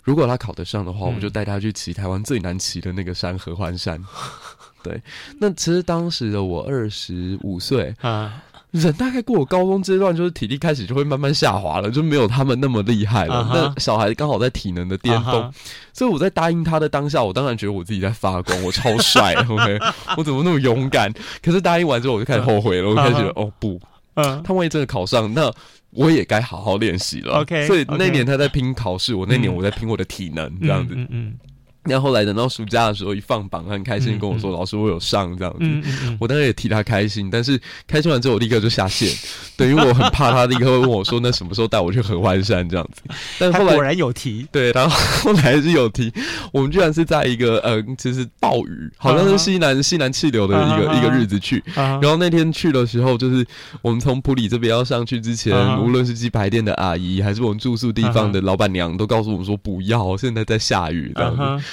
[0.02, 4.02] 如果他考得上的话，我就带他去骑台湾最难骑的那个山——合欢山。
[4.82, 5.00] 对，
[5.38, 8.42] 那其实当时的我二十五岁啊，
[8.72, 13.48] 人大概过我高中阶段，就是体力开始就会慢慢下滑了，就没有他们那么厉害了。
[13.54, 15.52] 那小孩刚好在体能的巅峰，
[15.94, 19.78] 所以我在答应他的当下，我当然觉得我自己在发光，我超帅， OK，
[20.16, 21.12] 我怎么那么勇敢？
[21.40, 23.80] 可是答应完之后，我就开始后悔了，我开始觉得哦不，
[24.14, 25.54] 嗯，他万一真的考上那。
[25.92, 27.40] 我也该好好练习了。
[27.40, 30.94] OK，所以那年他在拼考试，我那年我在拼我的体能，这样子。
[30.96, 31.38] 嗯嗯。
[31.90, 39.08] 然后后来等到暑假的时候，一放榜，他很开心跟我说：“老师，我有上这样子。”我当然也替他开心，但是开心完之后，我立刻就下线，
[39.56, 43.02] 等于我很怕他立刻会问我说：“那什么时候带我去合欢山？”这样子。
[43.38, 46.12] 但后来果然有提，对，然后 后来还是有提。
[46.52, 51.62] 我们居然是在一个呃，就是暴雨，好像是西南西南气流的一个一个日子去。
[51.74, 53.44] 然后那天去的时候，就是
[53.80, 61.64] 我们从普里这边要上去之前，无论是鸡排店的阿姨，还是我们住宿地方的老板娘，都告诉我们说：“不要，现在在下雨。”这样子。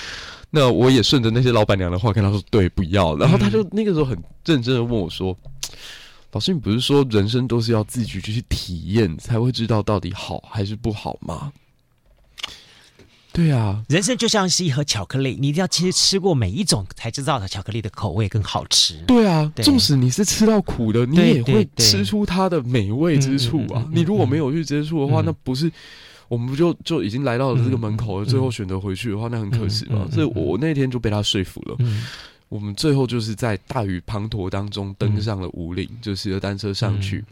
[0.52, 3.16] 那我也顺着那些老板娘的话跟他说，对，不要。
[3.18, 5.78] 然后他就那个时候很认真的问我说：“嗯、
[6.32, 11.54] 老师，你不是说人生都是要自己去体验才会知道到底好还是不好吗？”
[13.32, 18.95] 对啊，人生就像是一盒巧克力，你一定要其实吃过每一种才知道它巧克力的口味更好吃。
[19.06, 23.86] 对啊，纵使你是吃到苦的，你也会吃出它的美味之处啊。
[23.93, 25.72] 你如果没有去接触的话，嗯、那不是。
[26.30, 28.25] 我们不就就已经来到了这个门口了？
[28.25, 30.07] 最后选择回去的话，那很可惜嘛。
[30.09, 31.75] 所以我那天就被他说服了。
[32.47, 37.23] 我们最后就是在大雨滂沱当中登上了五岭，就骑着单车上去。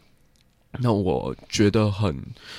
[0.79, 2.15] 那我觉得很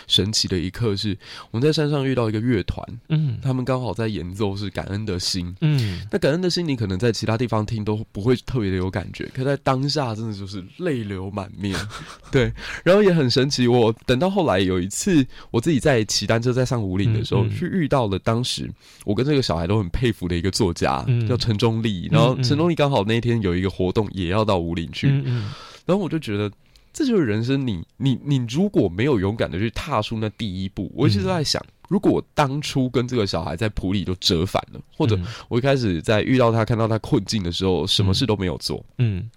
[0.06, 1.16] 神奇的一刻是，
[1.50, 11.78] 我们在山上遇到一个乐团，嗯，他们刚好在演奏是《感恩的心》，嗯，那《感恩的心》你可能在其他地方听都不会特别的有感觉，可在当下真的就是泪流满面，
[12.32, 12.52] 对，
[12.82, 13.68] 然后也很神奇。
[13.68, 18.68] 我等到后来有一次，我自己在骑单车在上武岭的时候，嗯嗯、去遇到了当时
[19.04, 25.52] 我跟这个小孩都很佩服的一个作家，嗯、叫陈忠立，然后陈忠立刚好那一天有一个活动，也要到武岭去，嗯嗯、
[25.86, 26.50] 然后我就觉得。
[26.92, 35.18] 这就是人生你，你你你如果没有勇敢的去踏出那第一步，我一直都在想，如果我当初跟这个小孩在普里都折返了，或者
[35.48, 39.30] 我一开始在遇到他看到他困境的时候，什么事都没有做，嗯，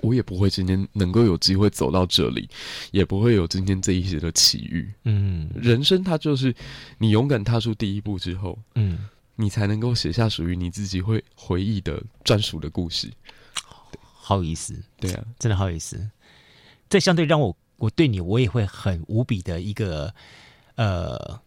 [0.00, 2.48] 我也不会今天能够有机会走到这里，
[2.90, 4.90] 也不会有今天这一些的奇遇。
[5.04, 6.54] 嗯，人生它就是
[6.98, 8.98] 你勇敢踏出第一步之后，嗯，
[9.36, 13.08] 你才能够写下属于你自己会回忆的专属的故事。
[14.18, 15.96] 好有意思，对啊，真的好有意思。
[16.88, 20.14] 这相对让我，我对你，我也会很无比的一个，
[20.76, 21.40] 呃。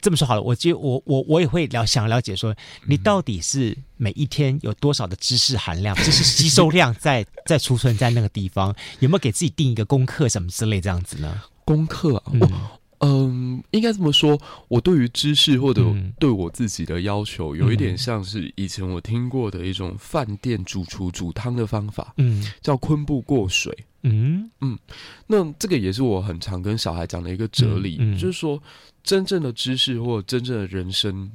[0.00, 2.54] 这么说好了，我就我我我也会了想了解说，
[2.86, 8.76] 你到底是每一天有多少的知识含量、知识吸收量在 在储存在那个地方？
[9.00, 11.40] 有没有给自己定一个功课什么之类这样子呢？
[11.64, 12.50] 功课啊，嗯，
[12.98, 15.82] 嗯，应该这么说，我对于知识或者
[16.18, 23.74] 对我自己的要求，有一点像是以前我听过的一种饭店主厨煮汤的方法，嗯，叫昆布过水。
[24.04, 24.78] 嗯嗯，
[25.26, 28.62] 那这个也是我很常跟小孩讲的一个哲理，嗯嗯、就是说，
[29.02, 31.30] 真正的知识或真正的人生，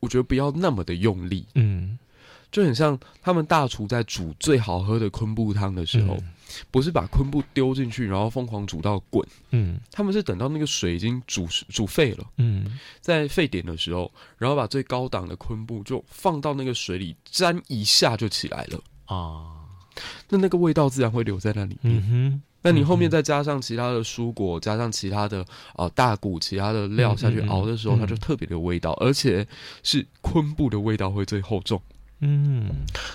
[0.00, 1.44] 我觉得不要那么的用力。
[1.56, 1.98] 嗯，
[2.50, 6.32] 就很像他们大厨在煮最好喝的昆布汤的时候，嗯、
[6.70, 9.26] 不是把昆布丢进去，然后疯狂煮到滚。
[9.50, 12.24] 嗯，他们是等到那个水已经煮煮沸了。
[12.38, 19.58] 嗯，在沸点的时候，然后把最高档的昆布就放到那个水里沾一下就起来了啊。
[20.28, 21.96] 那那个味道自然会留在那里面。
[21.96, 25.40] 嗯哼，那你后面再加上其他的蔬果，加上其他的
[25.74, 29.46] 啊、呃、大骨、其他的料下去熬的时候，嗯、它就特别的味道，而且
[29.82, 31.80] 是昆布的味道会最厚重。
[32.20, 32.68] 嗯，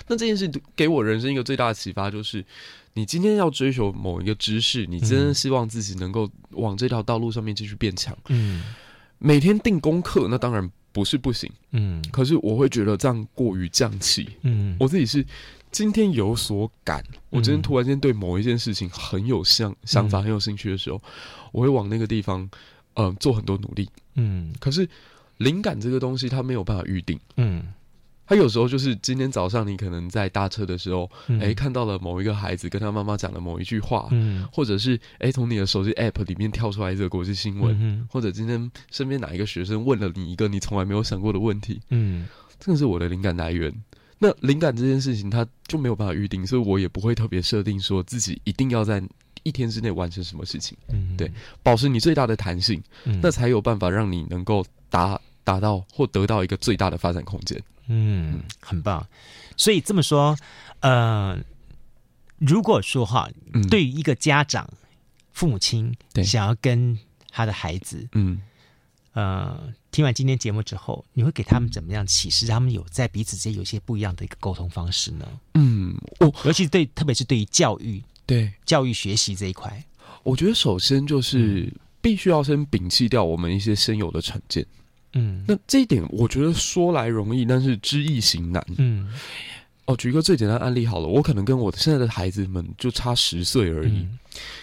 [0.06, 2.44] 那这件事给我人生一个最大的启发，就是
[2.92, 8.16] 你今天要追求某一个知识，你真的希望自己能够往这条道路上面继续变强。
[8.28, 8.62] 嗯，
[9.18, 11.50] 每天定功课，那当然不是不行。
[11.72, 14.28] 嗯，可是我会觉得这样过于降气。
[14.42, 15.24] 嗯，我自己是。
[15.70, 21.00] 今天有所感，我今天突然间对某一件事情很有想想法，很有兴趣的时候，
[21.52, 22.48] 我会往那个地方，
[22.94, 23.88] 呃，做很多努力。
[24.14, 24.88] 嗯，可是
[25.36, 27.18] 灵感这个东西，它没有办法预定。
[27.36, 27.62] 嗯，
[28.26, 31.08] 它有时候就是今天早上你可能在搭车的时候，
[31.40, 42.26] 哎，看到了某一个孩子跟他妈妈讲了某一句话，嗯，或者是哎，从你的手机 app 里面跳出来一个国际新闻，嗯或者今天身边哪一个学生问了你一个你从来没有想过的问题，嗯，
[42.58, 43.72] 这个是我的灵感来源。
[44.18, 49.02] 那灵感这件事情，它就没有办法预定，所以我也不会特别设定说自己一定要在
[49.44, 50.76] 一天之内完成什么事情。
[50.88, 51.30] 嗯，对，
[51.62, 57.62] 保持你最大的弹性，嗯，那才有办法让你能够达达到或得到一个最大的发展空间。
[57.86, 59.06] 嗯，很棒。
[59.56, 60.36] 所以这么说，
[60.80, 61.38] 呃，
[62.38, 63.30] 如果说哈，
[63.70, 64.68] 对于一个家长、
[65.32, 66.98] 父母亲，对，想要跟
[67.30, 68.40] 他的孩子，嗯。
[69.18, 72.46] 呃，听完今天节目之后，你会给他们怎么样启示？
[72.46, 75.26] 他们有在彼此之间有一些不一样的一个沟通方式呢？
[75.54, 79.84] 嗯，我尤其对，特别是对于教育，对教育学习这一块，
[80.22, 81.68] 我觉得首先就是
[82.00, 84.64] 必须要先摒弃掉我们一些先有的成见。
[85.14, 88.64] 嗯，那这一点我觉得说来容易，但是知易行难。
[88.76, 89.12] 嗯，
[89.86, 94.16] 哦，举一个最简单的案例好了，我可能跟我现在的孩子们就差十岁而已，嗯、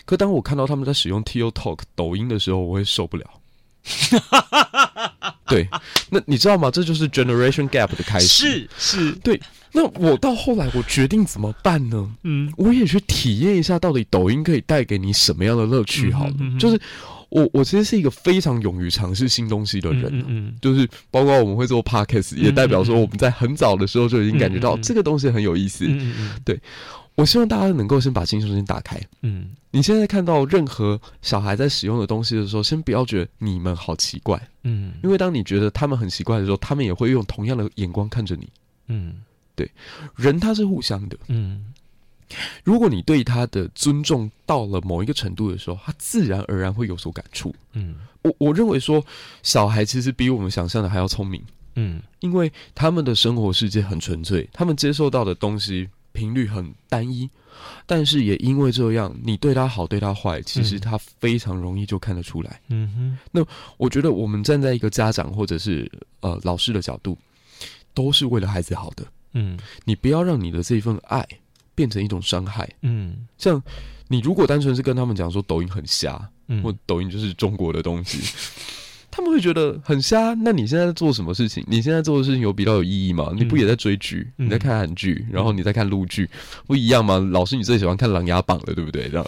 [0.06, 3.30] 可当我看到他们在使用 TikTok 抖音的时候，我会受不了。
[5.48, 5.68] 对，
[6.10, 6.72] 那你知道吗？
[6.72, 8.28] 这就是 generation gap 的开始。
[8.28, 9.40] 是是，对。
[9.72, 12.10] 那我到后来，我决定怎么办呢？
[12.24, 16.12] 嗯，我也去体验一下，到底抖音可以带给你什么样的乐趣？
[16.14, 16.80] 好了，嗯嗯嗯，就是
[17.28, 20.06] 我，我其实是一个非常勇于尝试新东西的人。
[20.06, 25.86] 嗯，嗯，嗯，就是包括我们会做 podcast，也代表说我们在很早的时候就已经感觉到这个东西很有意思。
[25.86, 26.58] 嗯嗯，嗯，对。
[27.16, 29.00] 我希望大家能够先把心胸先打开。
[29.22, 34.38] 嗯，你现在看到任何小孩在使用的东西的时候，先不要觉得你们好奇怪。
[34.64, 38.50] 嗯，因为当你觉得他们很奇怪的时候，他们也会用同样的眼光看着你。
[38.88, 39.24] 嗯，
[39.56, 39.72] 对，
[40.16, 41.18] 人他是互相的。
[41.28, 41.74] 嗯，
[42.66, 47.56] 如果你对他的尊重到了某一个程度的时候，他自然而然会有所感触。
[47.72, 49.02] 嗯，我我认为说，
[49.42, 51.42] 小孩其实比我们想象的还要聪明。
[51.76, 55.88] 嗯，因为他们的生活世界很纯粹，他们接受到的东西。
[56.16, 57.30] 频率很单一，
[57.86, 62.62] 但是也因为这样，你对他好，对他坏，其实他非常容易就看得出来。
[62.70, 63.18] 嗯哼。
[63.32, 63.46] 那
[63.78, 65.92] 我觉得，我们站在一个家长或者是
[66.22, 67.18] 呃老师的角度，
[67.94, 69.06] 都是为了孩子好的。
[69.34, 71.28] 嗯，你不要让你的这份爱
[71.76, 72.68] 变成一种伤害。
[72.82, 73.62] 嗯，像
[74.08, 78.20] 你如果单纯是跟他们讲说抖音很瞎，嗯，或抖音就是中国的东西。
[79.16, 80.34] 他们会觉得很瞎。
[80.34, 81.64] 那你现在在做什么事情？
[81.68, 83.32] 你现在做的事情有比较有意义吗？
[83.34, 84.28] 你不也在追剧？
[84.38, 86.30] 嗯、你在看韩剧，然后你在看陆剧，
[86.68, 87.18] 不一样吗？
[87.32, 89.08] 老师，你最喜欢看《琅琊榜》了，对不对？
[89.08, 89.26] 这样，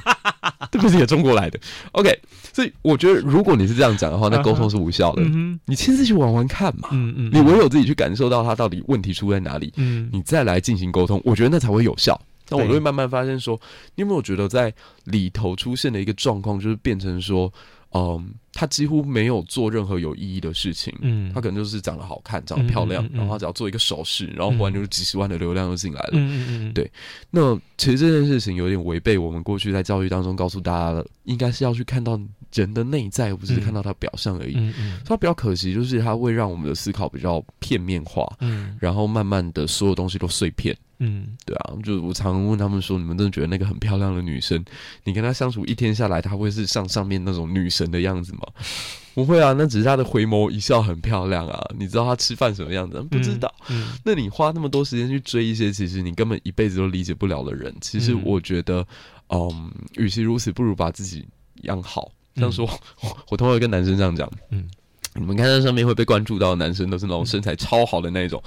[0.70, 1.58] 对不起，中国来的。
[1.92, 2.14] OK，
[2.52, 5.22] 所以我觉得，如果你是这样讲的话，那沟通是无效的。
[5.24, 6.90] 嗯、你亲自去玩玩看嘛。
[6.92, 12.20] 嗯嗯，你唯有自己去感受到他到底问题出在哪里，嗯，你再来进行沟通，我觉得那才会有效。
[12.50, 13.58] 那我就会慢慢发现说，
[13.94, 14.70] 你有没有觉得在
[15.04, 17.50] 里头出现的一个状况，就是变成说。
[17.94, 26.90] 嗯，他几乎没有做任何有意义的事情，嗯，他可能就是长得好看，长得漂亮，嗯嗯嗯、然后他只要做一个手势，然后忽然就是几十万的流量就进来了，嗯嗯嗯，对。
[27.30, 32.20] 那其实这件事情有点违背我们过去在教育当中告诉大家的，应该是要去看到
[32.54, 34.54] 人的内在，而不是看到他表象而已。
[34.56, 40.76] 嗯嗯，他比较可惜，就是他会让我们的思考比较片面化，嗯，然后慢慢的所有东西都碎片。
[41.00, 44.64] 嗯，对啊，就我常问他们说，你们真的觉得那个很漂亮的女生，
[45.02, 48.40] 你跟她相处一天下来，她会是像上面那种女神的样子吗？
[49.12, 51.60] 不会啊，那只是她的回眸一笑很漂亮啊。
[51.76, 53.02] 你知道她吃饭什么样子？
[53.10, 53.52] 不知道。
[53.68, 58.86] 嗯，嗯，那你花那么多时间去追一些其实你根本一辈子都理解不了的人，其实我觉得，
[59.28, 61.26] 嗯，与其如此，不如把自己
[61.62, 62.10] 养好。
[62.34, 62.64] 这样说，
[63.00, 64.68] 我我通常会跟男生这样讲，嗯。
[65.16, 68.42] 你们看，在上面会被关注到的男生都是那种身材超好的那一种。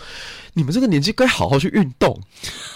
[0.54, 2.20] 你们这个年纪该好好去运动。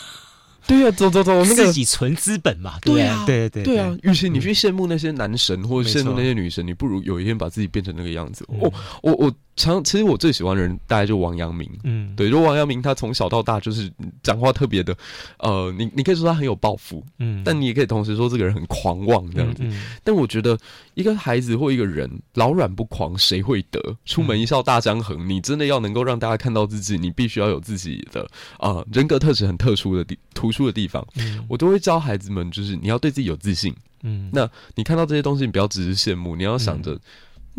[0.65, 2.79] 对呀、啊，走走走，那个自己存资本嘛。
[2.81, 3.93] 对啊，对对对啊。
[4.03, 8.45] 与其你去羡慕那些男神或者羡慕那些女神，你不如有一天把自己变成那个样子。
[8.47, 9.33] 我我我。
[9.61, 13.91] 常其实我最喜欢的人大概就王阳明，嗯，对，就王阳明他从小到大就是
[14.23, 14.95] 讲话特别的，
[15.37, 19.63] 呃，你你可以说他很有抱负，嗯，但你也可以同时说这个人很狂妄这样子。
[19.63, 20.57] 嗯嗯、但我觉得
[20.95, 23.79] 一个孩子或一个人老软不狂，谁会得？
[24.05, 28.21] 出门一笑大江横，你真的要能够让大家看到自己，你必须要有自己的
[28.57, 31.05] 啊、呃、人格特质很特殊的地突出的地方。
[31.17, 36.97] 嗯、我都会教孩子们，就是你要对自己有自信，嗯，那你看到这些东西，你不要只是羡慕，你要想着。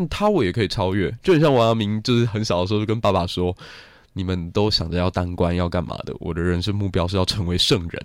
[0.09, 3.57] 他我也可以超越，就很像王阳明，就是很小的时候就跟爸爸说
[4.13, 8.03] ：“你们都想着要当官要干嘛的，我的人生目标是要成为圣人。”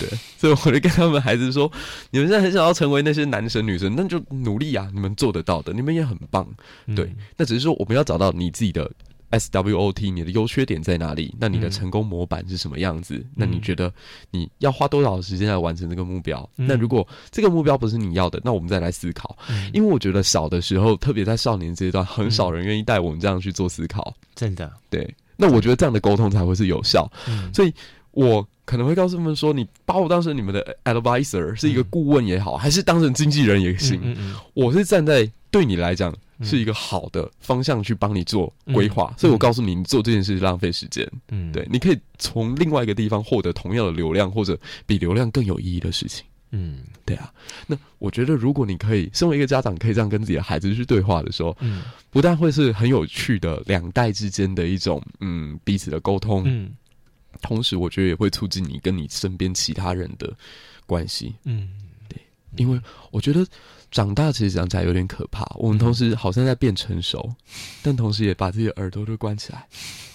[0.00, 0.08] 对，
[0.38, 1.70] 所以我就跟他们孩子说
[2.10, 6.46] ：“你们现在很想要成为那些男神女神，那就努力啊，你们做得到的，你们也很棒。”
[6.96, 8.90] 对，嗯、那只是说我们要找到你自己的。
[9.38, 11.34] SWOT，你的优缺点在哪里？
[11.38, 13.16] 那你的成功模板是什么样子？
[13.16, 13.92] 嗯、那你觉得
[14.30, 16.48] 你要花多少时间来完成这个目标？
[16.56, 19.36] 嗯、那如果这个目标不是你要的，那我们再来思考。
[19.48, 24.14] 嗯、因为我觉得小的时候，特别在少年阶段，很少人愿意带我们这样去做思考。
[24.34, 25.08] 真的，对。
[25.36, 27.10] 那我觉得这样的沟通才会是有效。
[27.28, 27.72] 嗯、所以
[28.12, 34.00] 我可能会告诉他们说：你把我当成你们的 advisor，是一个顾问也好，嗯、还是当成经纪人也行。
[34.02, 36.14] 嗯嗯嗯、我是站在对你来讲。
[36.42, 41.08] 是一个好的方向去帮你做规划，嗯、所以我告诉你，你做这件事是浪费时间。
[41.28, 46.24] 嗯，对，你可以从另外一个地方获得同样的流量，或者比流量更有意义的事情。
[46.50, 47.32] 嗯，对啊。
[47.66, 56.72] 那我觉得，如果你可以身为一个家长，可以这样跟自己的孩子去对话的时候，嗯，不但会是很有趣的两代之间的一种嗯彼此的沟通，嗯，
[57.42, 60.32] 同时我觉得也会促进你跟你身边其他人的
[60.86, 61.34] 关系。
[61.44, 61.70] 嗯，
[62.08, 62.18] 对，
[62.56, 62.80] 因为
[63.10, 63.46] 我觉得。
[63.94, 67.36] 长大其实讲起来有点可怕，我们同时好像在变成熟，嗯、
[67.80, 69.68] 但同时也把自己的耳朵都关起来，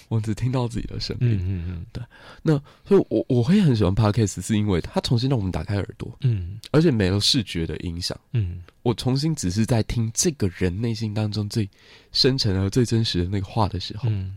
[0.08, 1.26] 我只听到自己的声音。
[1.26, 2.04] 嗯嗯嗯，对。
[2.42, 2.52] 那
[2.86, 11.66] 所以我我会很喜欢 Podcast，是因为它重新让我们打开耳朵，嗯，而且没有视觉的影响，嗯，我重新只是在听这个人内心当中最
[12.12, 14.36] 深沉而最真实的那个话的时候，嗯，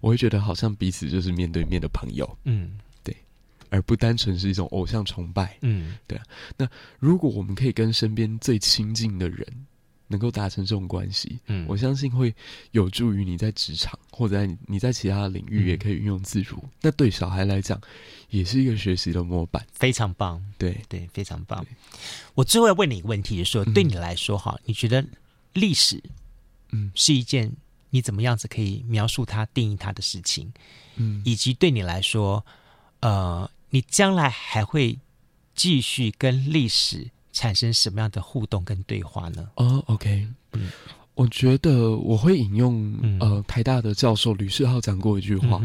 [0.00, 2.78] 我会觉得好像彼此就是面对面的朋友，嗯。
[3.70, 6.24] 而不单纯是一种偶像崇拜，嗯，对啊。
[6.56, 9.46] 那如果我们可以跟身边最亲近的人
[10.06, 12.34] 能够达成这种关系，嗯，我相信会
[12.70, 16.56] 有助于你在职场或者在你在其他的领域也可以运用自如。
[16.56, 17.78] 嗯，那对小孩来讲，
[18.30, 20.42] 也是一个学习的模板，非常棒。
[20.56, 21.62] 对对，非常棒。
[22.34, 25.04] 我最后要问你一个问题，就是说，对你来说，哈，嗯，你觉得
[25.52, 26.02] 历史，
[26.70, 27.52] 嗯，是一件
[27.90, 30.50] 你怎么样子可以描述它、定义它的事情，
[30.96, 32.42] 嗯，以及对你来说，
[33.00, 33.50] 呃。
[33.70, 34.98] 你将来还会
[35.54, 39.48] 继续跟历史产生什么样的互动跟对话呢？
[39.56, 40.70] 哦、oh,，OK，嗯，
[41.14, 45.60] 我觉得我会引用、嗯、呃台大的教授吕世浩讲过一句话：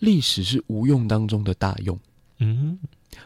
[0.00, 1.98] 历、嗯、史是无用当中的大用。
[2.38, 2.78] 嗯，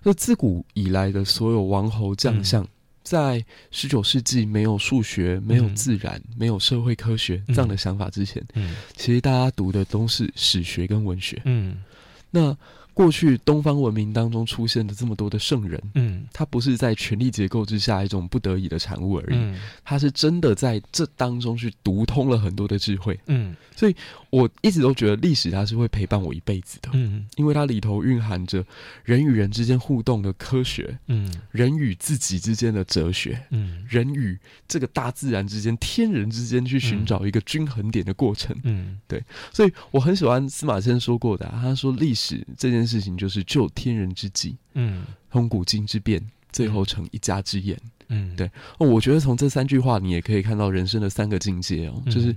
[0.03, 2.69] 那自古以来的所有王侯将相，嗯、
[3.03, 11.43] 在十九世纪没有数学、没有自然、嗯、没有社会科学这样的想法之前，嗯，其实大家读的都是史学跟文学。
[11.45, 11.83] 嗯，
[12.31, 12.57] 那。
[12.97, 23.94] 过去东方文明当中出现的这么多的圣人，嗯，他不是在权力结构之下一种不得已的产物而已，嗯，他是真的在这当中去读通了很多的智慧，嗯，所以
[24.30, 28.64] 我一直都觉得历史它是会陪伴我一辈子的，嗯，因为它里头蕴含着
[29.05, 39.22] 人与人之间互动的科学，嗯，人与自己之间的哲学，嗯，人与这个大自然之间、天人之间去寻找一个均衡点的过程，嗯，对，
[39.53, 47.78] 所以我很喜欢司马迁说过的，他说历史这件事情就是就天人之际，嗯，通古今之变，最后成一家之言，
[48.09, 48.47] 嗯，对。
[48.78, 52.34] 哦，我觉得从这三句话，你也可以看到人生的三个境界哦，嗯、就是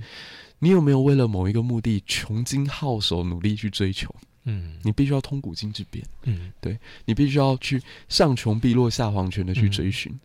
[0.60, 4.14] 你有没有为了某一个目的穷经皓首，努力去追求，
[4.46, 10.12] 嗯，你必须要通古今之变，嗯，对，你必须要去上穷碧落下黄泉的去追寻。
[10.12, 10.20] 嗯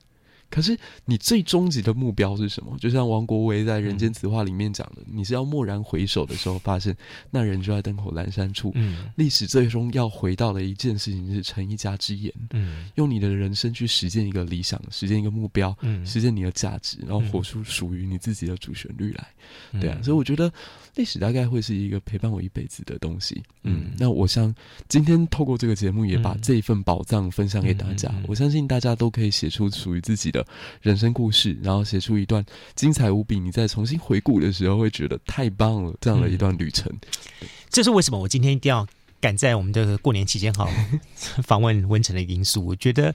[0.54, 2.78] 可是你最终极的目标是什么？
[2.78, 6.96] 就像王国维在《人间词话》里面讲的，嗯、你是要蓦然回首的时候，发现
[7.28, 8.70] 那人就在灯火阑珊处。
[8.76, 12.32] 嗯，历史最终要回到的一件事情是成一家之言。
[12.52, 19.26] 嗯，用你的人生去实践一个理想，实践一个目标，嗯，实践你的价值，然后活出属于你自己的主旋律来。
[19.72, 20.52] 嗯、对啊，所以我觉得
[20.94, 23.42] 历史大概会是一个陪伴我一辈子的东西。
[23.62, 24.54] 嗯，那我想
[24.88, 28.08] 今天透过这个节目，也把这一份宝藏分享给大家。
[28.12, 30.46] 嗯、我相信大家都可以写出属于自己的
[30.82, 36.92] 人生故事，然后写出一段精彩无比，你在重新回顾的时候会觉得太棒了，这样的一段旅程。
[37.40, 38.86] 嗯、这是为什么我今天一定要
[39.20, 40.68] 赶在我们的过年期间好
[41.42, 42.64] 访问文成的因素。
[42.64, 43.14] 我觉得，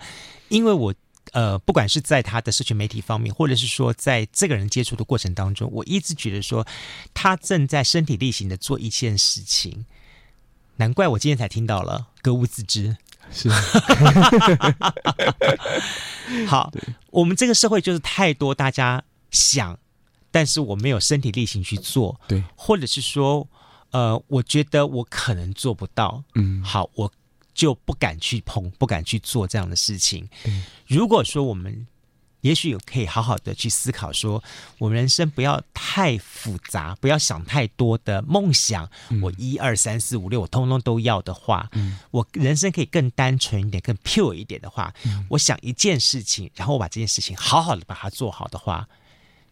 [0.49, 0.93] 因为我
[1.33, 6.65] 呃，不管是在他的社群媒体方面，或者是说在这个人接触的过程当中，我一直觉得说
[7.13, 9.85] 他正在身体力行的做一件事情。
[10.77, 12.97] 难怪我今天才听到了格物致知。
[13.31, 13.47] 是，
[16.47, 16.71] 好，
[17.11, 19.77] 我们这个社会就是太多大家想，
[20.31, 23.47] 但是我没有身体力行去做，对，或者是说，
[23.91, 27.11] 呃，我觉得我可能做不到，嗯，好，我
[27.59, 30.27] 就不敢去碰，不敢去做这样的事情。
[30.43, 31.87] 对如果说我们。
[32.41, 34.41] 也许可以好好的去思考，说
[34.77, 38.89] 我们人生不要太复杂，不要想太多的梦想。
[39.09, 48.87] 嗯、我一二三四五六，我通通都要的话，嗯、我人生可以更单纯一点，更 pure 一点的话，嗯、我想一件事情，然后我把这件事情好好的把它做好的话，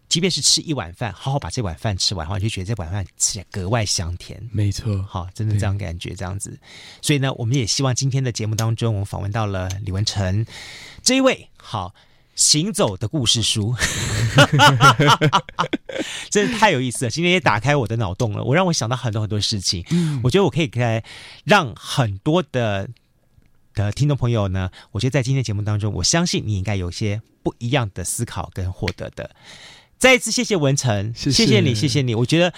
[0.10, 4.42] 即便是吃一碗饭，好好把这碗饭吃完的话，就觉得这碗饭吃起来格外香甜。
[4.52, 6.60] 没错，好，真的这样感觉，这样子。
[7.02, 10.46] 所以呢，我们也希望今天的节目当中，我们访问到了李文成
[11.04, 11.94] 这一位，好。
[12.38, 13.74] 行走的故事书，
[16.30, 17.10] 真的太有意思了。
[17.10, 19.84] 今天也打开我的脑洞了，我让我想到很多很多事情。
[19.90, 21.04] 嗯，我觉得我可以来
[21.46, 22.88] 让很多的
[23.74, 29.36] 的听众朋友呢，我觉得在今天节目当中，我相信你应该有些不一样的思考跟获得的。
[29.98, 32.16] 再一次谢谢文成，谢谢，谢谢你，谢谢你。
[32.16, 32.54] 我觉得。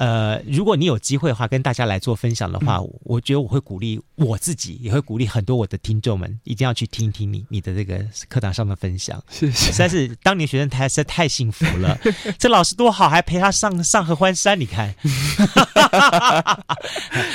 [0.00, 9.22] 呃，如果你有机会的话，跟大家来做分享的话，嗯、我觉得我会鼓励我自己，也会鼓励很多我的听众们，一定要去听一听你你的这个课堂上的分享。
[9.28, 11.98] 谢谢，实在是当年学生太实在太幸福了，
[12.38, 14.94] 这老师多好，还陪他上上合欢山，你看。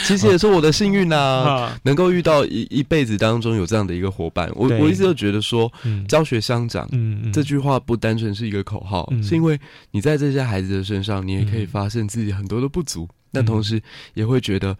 [0.07, 4.49] 其实也是我的幸运啊，嗯、能够遇到一一辈子当中有这样的一个伙伴。
[4.55, 9.59] 我我一直都觉得说，嗯、教学相长，嗯、这句话不单纯是一个口号，嗯、是因为
[9.91, 13.81] 你在这些孩子的身上，你也可以发现自己很多的不足，但同时
[14.13, 14.77] 也会觉得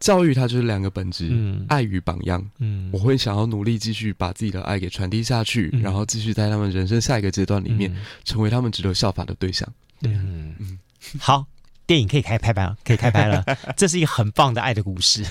[0.00, 2.44] 教育它就是两个本质，嗯、爱与榜样。
[2.58, 9.68] 嗯，我会想要努力继续把自己的爱给传递下去，嗯、然后继续在他们人生下一个阶段里面，嗯、成为他们值得效法的对象。
[10.02, 10.78] 嗯嗯，
[11.18, 11.46] 好。
[11.86, 13.44] 电影可以开拍吧，可以开拍了。
[13.76, 15.24] 这是一个很棒的爱的故事。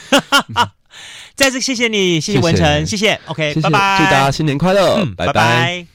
[1.35, 3.19] 再次谢谢你，谢谢文成，谢谢。
[3.25, 5.94] OK，拜拜，祝大家新年快乐，嗯，拜拜。